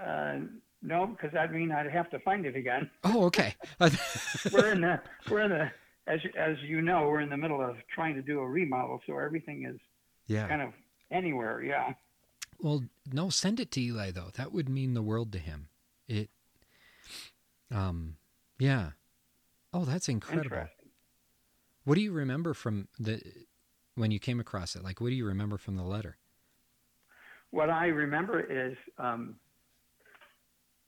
Uh, 0.02 0.36
no, 0.82 1.08
because 1.08 1.32
that'd 1.34 1.52
mean 1.52 1.72
I'd 1.72 1.90
have 1.92 2.10
to 2.12 2.20
find 2.20 2.46
it 2.46 2.56
again. 2.56 2.90
Oh, 3.04 3.26
okay. 3.26 3.56
we're 3.80 4.72
in 4.72 4.82
the 4.82 5.00
we're 5.30 5.42
in 5.42 5.52
the 5.52 5.72
as 6.08 6.24
you- 6.24 6.34
as 6.38 6.58
you 6.64 6.82
know 6.82 7.08
we're 7.08 7.22
in 7.22 7.30
the 7.30 7.38
middle 7.38 7.62
of 7.62 7.78
trying 7.94 8.16
to 8.16 8.22
do 8.22 8.40
a 8.40 8.48
remodel, 8.48 9.02
so 9.08 9.18
everything 9.18 9.66
is 9.66 9.80
yeah. 10.28 10.48
kind 10.48 10.62
of 10.62 10.74
anywhere. 11.12 11.64
Yeah. 11.64 11.94
Well, 12.60 12.84
no, 13.12 13.30
send 13.30 13.60
it 13.60 13.72
to 13.72 13.82
Eli 13.82 14.12
though. 14.12 14.30
That 14.36 14.52
would 14.52 14.70
mean 14.70 14.94
the 14.94 15.02
world 15.02 15.32
to 15.34 15.40
him. 15.40 15.70
It. 16.08 16.30
Um. 17.72 18.18
Yeah. 18.60 18.92
Oh, 19.74 19.86
that's 19.86 20.08
incredible. 20.08 20.46
Interesting. 20.46 20.90
What 21.84 21.96
do 21.96 22.02
you 22.02 22.12
remember 22.12 22.54
from 22.54 22.88
the 23.00 23.22
when 23.96 24.12
you 24.12 24.20
came 24.20 24.40
across 24.40 24.76
it? 24.76 24.84
Like, 24.84 25.02
what 25.02 25.10
do 25.10 25.16
you 25.16 25.26
remember 25.26 25.58
from 25.58 25.76
the 25.76 25.84
letter? 25.84 26.18
What 27.52 27.70
I 27.70 27.88
remember 27.88 28.40
is 28.42 28.76
um, 28.98 29.36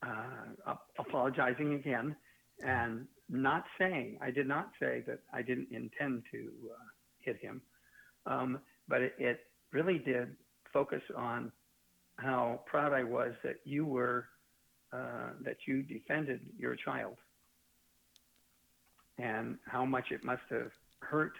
uh, 0.05 0.73
apologizing 0.99 1.73
again 1.73 2.15
and 2.63 3.07
not 3.29 3.65
saying, 3.79 4.17
I 4.21 4.31
did 4.31 4.47
not 4.47 4.69
say 4.79 5.03
that 5.07 5.19
I 5.33 5.41
didn't 5.41 5.69
intend 5.71 6.23
to 6.31 6.49
uh, 6.71 6.85
hit 7.19 7.37
him, 7.37 7.61
um, 8.25 8.59
but 8.87 9.01
it, 9.01 9.13
it 9.17 9.39
really 9.71 9.99
did 9.99 10.35
focus 10.71 11.01
on 11.15 11.51
how 12.17 12.61
proud 12.65 12.93
I 12.93 13.03
was 13.03 13.33
that 13.43 13.57
you 13.63 13.85
were, 13.85 14.25
uh, 14.93 15.31
that 15.43 15.57
you 15.67 15.83
defended 15.83 16.41
your 16.57 16.75
child. 16.75 17.17
And 19.19 19.57
how 19.65 19.83
much 19.83 20.11
it 20.11 20.23
must 20.23 20.43
have 20.51 20.71
hurt 21.01 21.33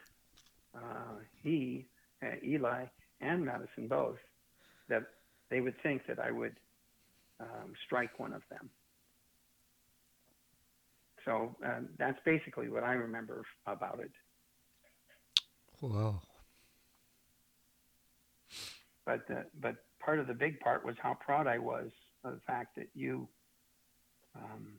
uh, 0.76 1.20
he, 1.44 1.86
uh, 2.24 2.36
Eli, 2.44 2.86
and 3.22 3.46
Madison 3.46 3.88
both 3.88 4.18
that 4.90 5.04
they 5.50 5.62
would 5.62 5.76
think 5.82 6.04
that 6.08 6.20
I 6.20 6.32
would 6.32 6.56
um, 7.40 7.74
strike 7.86 8.20
one 8.20 8.34
of 8.34 8.42
them. 8.50 8.70
So 11.26 11.56
um, 11.66 11.90
that's 12.00 12.20
basically 12.26 12.70
what 12.70 12.84
I 12.84 12.94
remember 12.94 13.44
about 13.66 14.00
it. 14.00 14.12
Whoa. 15.82 16.22
But 19.06 19.28
the, 19.28 19.46
but 19.62 19.76
part 20.00 20.20
of 20.20 20.28
the 20.28 20.34
big 20.34 20.60
part 20.60 20.86
was 20.86 20.96
how 21.02 21.18
proud 21.26 21.48
I 21.48 21.58
was 21.58 21.90
of 22.24 22.34
the 22.34 22.42
fact 22.48 22.76
that 22.78 22.88
you 22.94 23.28
um, 24.36 24.74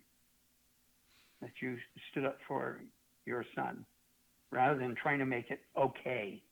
that 1.40 1.50
you 1.60 1.76
stood 2.10 2.24
up 2.24 2.38
for 2.46 2.82
your 3.26 3.44
son 3.54 3.84
rather 4.50 4.78
than 4.78 4.94
trying 4.94 5.18
to 5.18 5.26
make 5.26 5.50
it 5.50 5.60
okay. 5.76 6.42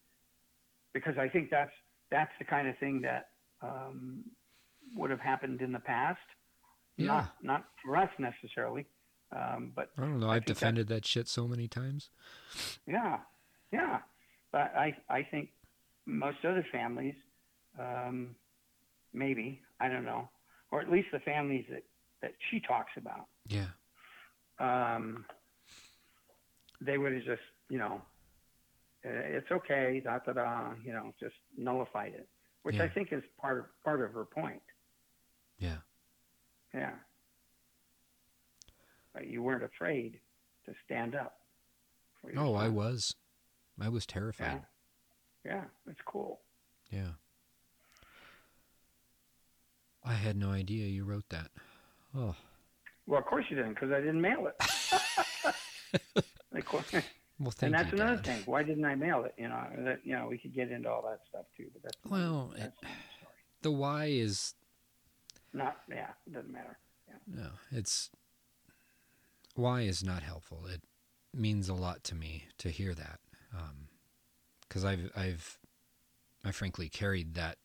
Because 0.93 1.19
I 1.19 1.29
think 1.29 1.51
that's 1.51 1.73
that's 2.11 2.33
the 2.39 2.45
kind 2.45 2.69
of 2.69 2.79
thing 2.79 3.01
that 3.03 3.29
um, 3.63 4.25
would 4.95 5.11
have 5.11 5.21
happened 5.21 5.61
in 5.63 5.73
the 5.73 5.81
past. 5.81 6.19
Yeah. 6.97 7.07
Not 7.07 7.35
not 7.43 7.65
for 7.85 7.97
us 7.97 8.11
necessarily, 8.19 8.87
um, 9.33 9.73
but 9.75 9.91
I 9.99 10.03
don't 10.03 10.19
know. 10.21 10.29
I've 10.31 10.45
think 10.45 10.47
that- 10.47 10.55
defended 10.55 10.89
that 10.89 11.05
shit 11.05 11.29
so 11.29 11.47
many 11.47 11.69
times. 11.69 12.11
Yeah, 12.87 13.19
yeah. 13.73 13.99
But 14.53 14.75
I, 14.77 14.97
I 15.11 15.23
think 15.23 15.51
most 16.07 16.39
other 16.45 16.65
families, 16.73 17.15
um, 17.79 18.35
maybe, 19.13 19.61
I 19.81 19.89
don't 19.89 20.05
know, 20.07 20.31
or 20.71 20.81
at 20.81 20.91
least 20.91 21.09
the 21.13 21.19
families 21.21 21.67
that, 21.71 21.83
that 22.23 22.33
she 22.51 22.61
talks 22.61 22.93
about, 22.97 23.27
Yeah. 23.49 23.67
um, 24.59 25.27
they 26.81 26.97
would 26.97 27.13
have 27.13 27.25
just, 27.25 27.43
you 27.69 27.79
know, 27.79 28.01
uh, 29.05 29.09
it's 29.11 29.51
okay, 29.51 30.01
da 30.03 30.19
da 30.25 30.33
da, 30.33 30.71
you 30.85 30.93
know, 30.93 31.13
just 31.21 31.35
nullified 31.59 32.15
it, 32.15 32.29
which 32.63 32.77
Yeah. 32.77 32.85
I 32.85 32.89
think 32.89 33.13
is 33.13 33.23
part 33.39 33.59
of, 33.59 33.65
part 33.85 34.01
of 34.03 34.13
her 34.13 34.25
point. 34.25 34.63
Yeah. 35.59 35.77
Yeah. 36.75 36.93
But 39.15 39.27
you 39.29 39.43
weren't 39.43 39.65
afraid 39.65 40.21
to 40.67 40.75
stand 40.85 41.15
up. 41.15 41.39
For 42.21 42.33
Oh, 42.37 42.55
I 42.55 42.69
was. 42.69 43.15
I 43.81 43.89
was 43.89 44.05
terrified. 44.07 44.63
Yeah. 45.45 45.53
Yeah, 45.53 45.65
it's 45.89 46.01
cool. 46.05 46.41
Yeah. 46.91 47.11
I 50.05 50.13
had 50.15 50.37
no 50.37 50.51
idea 50.51 50.87
you 50.87 51.05
wrote 51.05 51.29
that. 51.31 51.51
Oh. 52.17 52.35
Well, 53.07 53.21
of 53.21 53.27
course 53.27 53.45
you 53.49 53.57
didn't, 53.57 53.75
because 53.75 53.93
I 53.93 53.99
didn't 54.01 54.21
mail 54.21 54.49
it. 54.49 55.55
Course- 56.65 56.91
Well, 57.39 57.51
thank 57.53 57.63
and 57.63 57.75
that's 57.75 57.93
you, 57.93 57.99
another 57.99 58.17
Dad. 58.17 58.25
thing. 58.25 58.43
Why 58.47 58.63
didn't 58.63 58.85
I 58.87 58.95
mail 58.97 59.25
it? 59.25 59.35
You 59.39 59.49
know, 59.49 59.67
that 59.85 60.01
you 60.05 60.17
know, 60.17 60.27
we 60.29 60.39
could 60.39 60.55
get 60.55 60.71
into 60.73 60.89
all 60.91 61.03
that 61.03 61.21
stuff 61.29 61.45
too, 61.57 61.67
but 61.73 61.83
that's 61.83 61.97
Well, 62.11 62.53
that's 62.57 62.77
it- 62.83 62.89
The 63.63 63.71
why 63.71 64.07
is 64.07 64.55
Not, 65.53 65.77
yeah, 65.89 66.11
it 66.27 66.33
doesn't 66.33 66.53
matter. 66.53 66.79
Yeah. 67.09 67.15
no. 67.43 67.49
It's 67.71 68.11
why 69.55 69.83
is 69.83 70.05
not 70.05 70.23
helpful. 70.23 70.67
It 70.67 70.83
means 71.33 71.69
a 71.69 71.75
lot 71.75 72.05
to 72.05 72.15
me 72.15 72.45
to 72.59 72.69
hear 72.71 72.95
that, 72.95 73.21
because 74.69 74.85
I've 74.85 75.11
I've 75.17 75.59
I 76.45 76.51
frankly 76.53 76.89
carried 76.89 77.35
that 77.35 77.59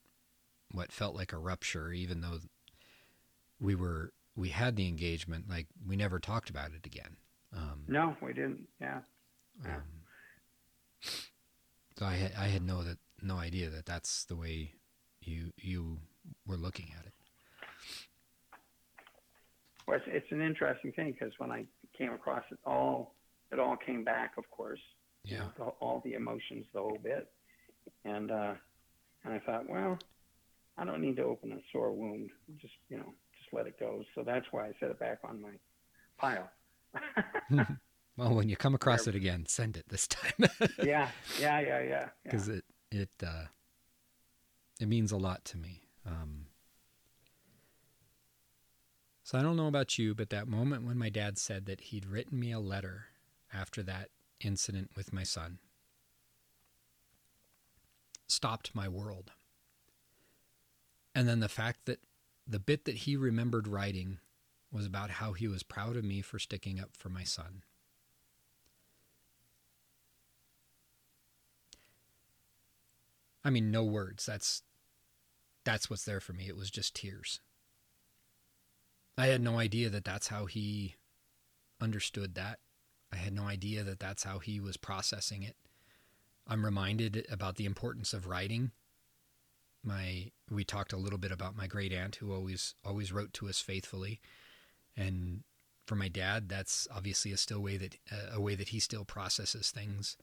what 0.71 0.91
felt 0.91 1.15
like 1.15 1.33
a 1.33 1.37
rupture, 1.37 1.91
even 1.91 2.21
though 2.21 2.39
we 3.59 3.75
were 3.75 4.13
we 4.35 4.49
had 4.49 4.75
the 4.75 4.87
engagement. 4.87 5.49
Like 5.49 5.67
we 5.85 5.95
never 5.95 6.19
talked 6.19 6.49
about 6.49 6.71
it 6.71 6.85
again. 6.85 7.17
Um, 7.53 7.83
No, 7.87 8.15
we 8.21 8.33
didn't. 8.33 8.67
Yeah, 8.79 9.01
Yeah. 9.65 9.75
Um, 9.75 9.81
so 11.97 12.05
I 12.05 12.13
had 12.13 12.33
I 12.37 12.47
had 12.47 12.63
no 12.63 12.83
that 12.83 12.97
no 13.21 13.37
idea 13.37 13.69
that 13.69 13.85
that's 13.85 14.23
the 14.23 14.35
way 14.35 14.75
you 15.21 15.51
you 15.57 15.99
were 16.45 16.57
looking 16.57 16.91
at 16.97 17.05
it. 17.05 17.13
Well, 19.87 19.97
it's, 19.97 20.05
it's 20.07 20.31
an 20.31 20.41
interesting 20.41 20.91
thing 20.93 21.11
because 21.11 21.33
when 21.37 21.51
I 21.51 21.65
came 21.97 22.13
across 22.13 22.43
it, 22.51 22.59
all 22.65 23.15
it 23.51 23.59
all 23.59 23.75
came 23.75 24.03
back, 24.03 24.33
of 24.37 24.49
course. 24.49 24.79
Yeah. 25.23 25.43
the, 25.57 25.65
all 25.65 26.01
the 26.03 26.13
emotions, 26.13 26.65
the 26.73 26.79
whole 26.79 26.97
bit, 27.03 27.29
and 28.05 28.31
uh, 28.31 28.53
and 29.23 29.33
I 29.33 29.39
thought, 29.39 29.69
well, 29.69 29.99
I 30.77 30.85
don't 30.85 31.01
need 31.01 31.17
to 31.17 31.23
open 31.23 31.51
a 31.51 31.59
sore 31.71 31.91
wound. 31.91 32.29
Just 32.59 32.73
you 32.89 32.97
know, 32.97 33.13
just 33.37 33.53
let 33.53 33.67
it 33.67 33.79
go. 33.79 34.03
So 34.15 34.23
that's 34.23 34.45
why 34.51 34.67
I 34.67 34.71
set 34.79 34.89
it 34.89 34.99
back 34.99 35.19
on 35.23 35.41
my 35.41 35.51
pile. 36.17 36.49
Well, 38.17 38.35
when 38.35 38.49
you 38.49 38.57
come 38.57 38.75
across 38.75 39.07
it 39.07 39.15
again, 39.15 39.45
send 39.47 39.77
it 39.77 39.85
this 39.87 40.05
time 40.07 40.33
yeah, 40.83 41.09
yeah, 41.39 41.59
yeah, 41.59 41.59
yeah. 41.59 41.81
yeah. 41.81 42.07
because 42.23 42.49
it 42.49 42.65
it 42.91 43.09
uh, 43.25 43.45
it 44.79 44.87
means 44.87 45.11
a 45.11 45.17
lot 45.17 45.45
to 45.45 45.57
me. 45.57 45.83
Um, 46.05 46.47
so 49.31 49.37
I 49.37 49.43
don't 49.43 49.55
know 49.55 49.67
about 49.67 49.97
you, 49.97 50.13
but 50.13 50.29
that 50.31 50.49
moment 50.49 50.85
when 50.85 50.97
my 50.97 51.07
dad 51.07 51.37
said 51.37 51.65
that 51.67 51.79
he'd 51.79 52.05
written 52.05 52.37
me 52.37 52.51
a 52.51 52.59
letter 52.59 53.05
after 53.53 53.81
that 53.83 54.09
incident 54.41 54.91
with 54.97 55.13
my 55.13 55.23
son 55.23 55.59
stopped 58.27 58.75
my 58.75 58.89
world. 58.89 59.31
And 61.15 61.29
then 61.29 61.39
the 61.39 61.47
fact 61.47 61.85
that 61.85 61.99
the 62.45 62.59
bit 62.59 62.83
that 62.83 62.95
he 62.95 63.15
remembered 63.15 63.69
writing 63.69 64.19
was 64.69 64.85
about 64.85 65.11
how 65.11 65.31
he 65.31 65.47
was 65.47 65.63
proud 65.63 65.95
of 65.95 66.03
me 66.03 66.19
for 66.19 66.37
sticking 66.37 66.77
up 66.77 66.97
for 66.97 67.07
my 67.07 67.23
son. 67.23 67.63
I 73.45 73.49
mean, 73.49 73.71
no 73.71 73.85
words. 73.85 74.25
That's 74.25 74.61
that's 75.63 75.89
what's 75.89 76.03
there 76.03 76.19
for 76.19 76.33
me. 76.33 76.49
It 76.49 76.57
was 76.57 76.69
just 76.69 76.93
tears. 76.93 77.39
I 79.17 79.27
had 79.27 79.41
no 79.41 79.59
idea 79.59 79.89
that 79.89 80.05
that's 80.05 80.27
how 80.27 80.45
he 80.45 80.95
understood 81.79 82.35
that 82.35 82.59
I 83.11 83.17
had 83.17 83.33
no 83.33 83.43
idea 83.43 83.83
that 83.83 83.99
that's 83.99 84.23
how 84.23 84.39
he 84.39 84.59
was 84.59 84.77
processing 84.77 85.43
it. 85.43 85.55
I'm 86.47 86.65
reminded 86.65 87.25
about 87.29 87.57
the 87.57 87.65
importance 87.65 88.13
of 88.13 88.25
writing. 88.25 88.71
My 89.83 90.31
we 90.49 90.63
talked 90.63 90.93
a 90.93 90.97
little 90.97 91.19
bit 91.19 91.31
about 91.31 91.55
my 91.55 91.67
great 91.67 91.91
aunt 91.91 92.15
who 92.15 92.33
always 92.33 92.75
always 92.85 93.11
wrote 93.11 93.33
to 93.33 93.49
us 93.49 93.59
faithfully, 93.59 94.21
and 94.95 95.43
for 95.85 95.95
my 95.95 96.07
dad, 96.07 96.49
that's 96.49 96.87
obviously 96.93 97.31
a 97.31 97.37
still 97.37 97.61
way 97.61 97.77
that 97.77 97.95
uh, 98.11 98.35
a 98.35 98.41
way 98.41 98.55
that 98.55 98.69
he 98.69 98.79
still 98.79 99.05
processes 99.05 99.71
things 99.71 100.17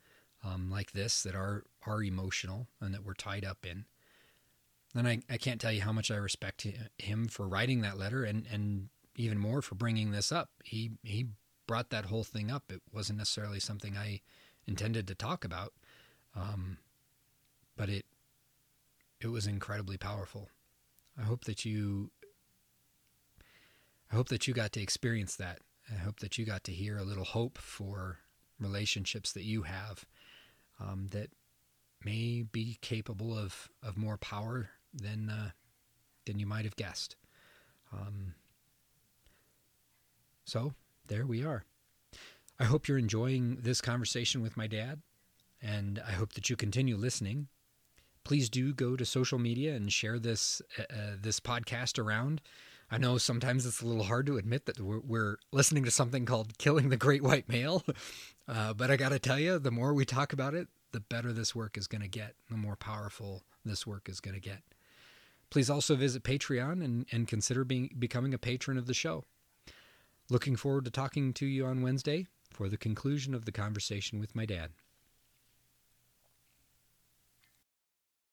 um, 0.45 0.71
like 0.71 0.93
this 0.93 1.23
that 1.25 1.35
are 1.35 1.65
are 1.87 2.03
emotional 2.03 2.69
and 2.81 2.95
that 2.95 3.05
we're 3.05 3.15
tied 3.15 3.45
up 3.45 3.67
in. 3.67 3.85
And 4.95 5.07
I, 5.07 5.21
I 5.29 5.37
can't 5.37 5.61
tell 5.61 5.73
you 5.73 5.83
how 5.83 5.93
much 5.93 6.11
I 6.11 6.17
respect 6.17 6.67
him 6.99 7.29
for 7.29 7.47
writing 7.47 7.83
that 7.83 7.99
letter 7.99 8.25
and, 8.25 8.47
and 8.51 8.89
even 9.17 9.39
more 9.39 9.61
for 9.61 9.75
bringing 9.75 10.11
this 10.13 10.33
up. 10.33 10.51
He 10.65 10.93
he 11.03 11.27
brought 11.67 11.91
that 11.91 12.07
whole 12.07 12.25
thing 12.25 12.51
up. 12.51 12.65
It 12.71 12.81
wasn't 12.93 13.19
necessarily 13.19 13.61
something 13.61 13.97
I 13.97 14.23
intended 14.67 15.07
to 15.09 15.15
talk 15.15 15.45
about, 15.45 15.73
um, 16.35 16.79
but 17.77 17.89
it 17.91 18.07
it 19.21 19.29
was 19.29 19.47
incredibly 19.47 19.99
powerful. 19.99 20.49
I 21.19 21.23
hope 21.23 21.45
that 21.45 21.65
you 21.65 22.11
I 24.11 24.17
hope 24.17 24.29
that 24.29 24.49
you 24.49 24.55
got 24.55 24.73
to 24.73 24.81
experience 24.81 25.37
that. 25.37 25.59
I 25.91 25.99
hope 25.99 26.21
that 26.21 26.39
you 26.39 26.47
got 26.47 26.65
to 26.65 26.73
hear 26.73 26.97
a 26.97 27.05
little 27.05 27.25
hope 27.25 27.59
for 27.59 28.19
relationships 28.59 29.33
that 29.33 29.45
you 29.45 29.63
have 29.63 30.05
um, 30.81 31.09
that 31.11 31.31
may 32.05 32.43
be 32.43 32.79
capable 32.81 33.37
of, 33.37 33.69
of 33.83 33.97
more 33.97 34.17
power 34.17 34.71
than 34.95 35.31
uh, 35.31 35.51
than 36.27 36.39
you 36.39 36.47
might 36.47 36.65
have 36.65 36.77
guessed. 36.77 37.17
Um, 37.93 38.35
so 40.45 40.75
there 41.07 41.27
we 41.27 41.45
are. 41.45 41.65
I 42.61 42.65
hope 42.65 42.89
you're 42.89 42.99
enjoying 42.99 43.59
this 43.61 43.81
conversation 43.81 44.43
with 44.43 44.57
my 44.57 44.67
dad, 44.67 45.01
and 45.63 46.03
I 46.07 46.13
hope 46.13 46.33
that 46.35 46.51
you 46.51 46.57
continue 46.57 46.97
listening. 46.97 47.49
Please 48.25 48.51
do 48.51 48.75
go 48.75 48.97
to 48.97 49.05
social 49.05 49.39
media 49.39 49.75
and 49.75 49.93
share 49.93 50.19
this 50.19 50.61
uh, 50.79 50.83
uh 50.93 51.17
this 51.21 51.41
podcast 51.41 51.99
around. 51.99 52.41
I 52.91 52.97
know 52.97 53.19
sometimes 53.19 53.67
it's 53.67 53.83
a 53.83 53.87
little 53.87 54.05
hard 54.05 54.25
to 54.27 54.39
admit 54.39 54.65
that 54.65 54.81
we're, 54.81 55.01
we're 55.01 55.37
listening 55.53 55.85
to 55.85 55.91
something 55.91 56.25
called 56.25 56.57
"Killing 56.59 56.89
the 56.89 56.97
Great 56.97 57.23
White 57.23 57.49
Male," 57.49 57.85
uh, 58.49 58.75
but 58.75 58.91
I 58.91 58.97
got 58.97 59.11
to 59.11 59.19
tell 59.19 59.39
you, 59.39 59.59
the 59.59 59.71
more 59.71 59.93
we 59.93 60.05
talk 60.05 60.33
about 60.33 60.55
it, 60.55 60.69
the 60.93 61.01
better 61.01 61.33
this 61.33 61.55
work 61.55 61.77
is 61.77 61.87
going 61.87 62.03
to 62.03 62.09
get, 62.09 62.35
the 62.51 62.57
more 62.57 62.77
powerful 62.77 63.43
this 63.65 63.87
work 63.87 64.09
is 64.09 64.21
going 64.21 64.35
to 64.35 64.41
get. 64.41 64.63
Please 65.51 65.71
also 65.71 65.97
visit 65.97 66.23
Patreon 66.23 66.85
and, 66.85 67.07
and 67.11 67.27
consider 67.27 67.65
being, 67.65 67.95
becoming 67.99 68.35
a 68.35 68.39
patron 68.39 68.77
of 68.77 68.87
the 68.87 68.95
show. 68.95 69.25
Looking 70.31 70.57
forward 70.57 70.85
to 70.85 70.91
talking 70.91 71.33
to 71.35 71.47
you 71.47 71.65
on 71.65 71.81
Wednesday 71.81 72.27
for 72.51 72.69
the 72.69 72.77
conclusion 72.77 73.35
of 73.35 73.45
the 73.47 73.53
conversation 73.53 74.19
with 74.19 74.35
my 74.35 74.45
dad. 74.45 74.73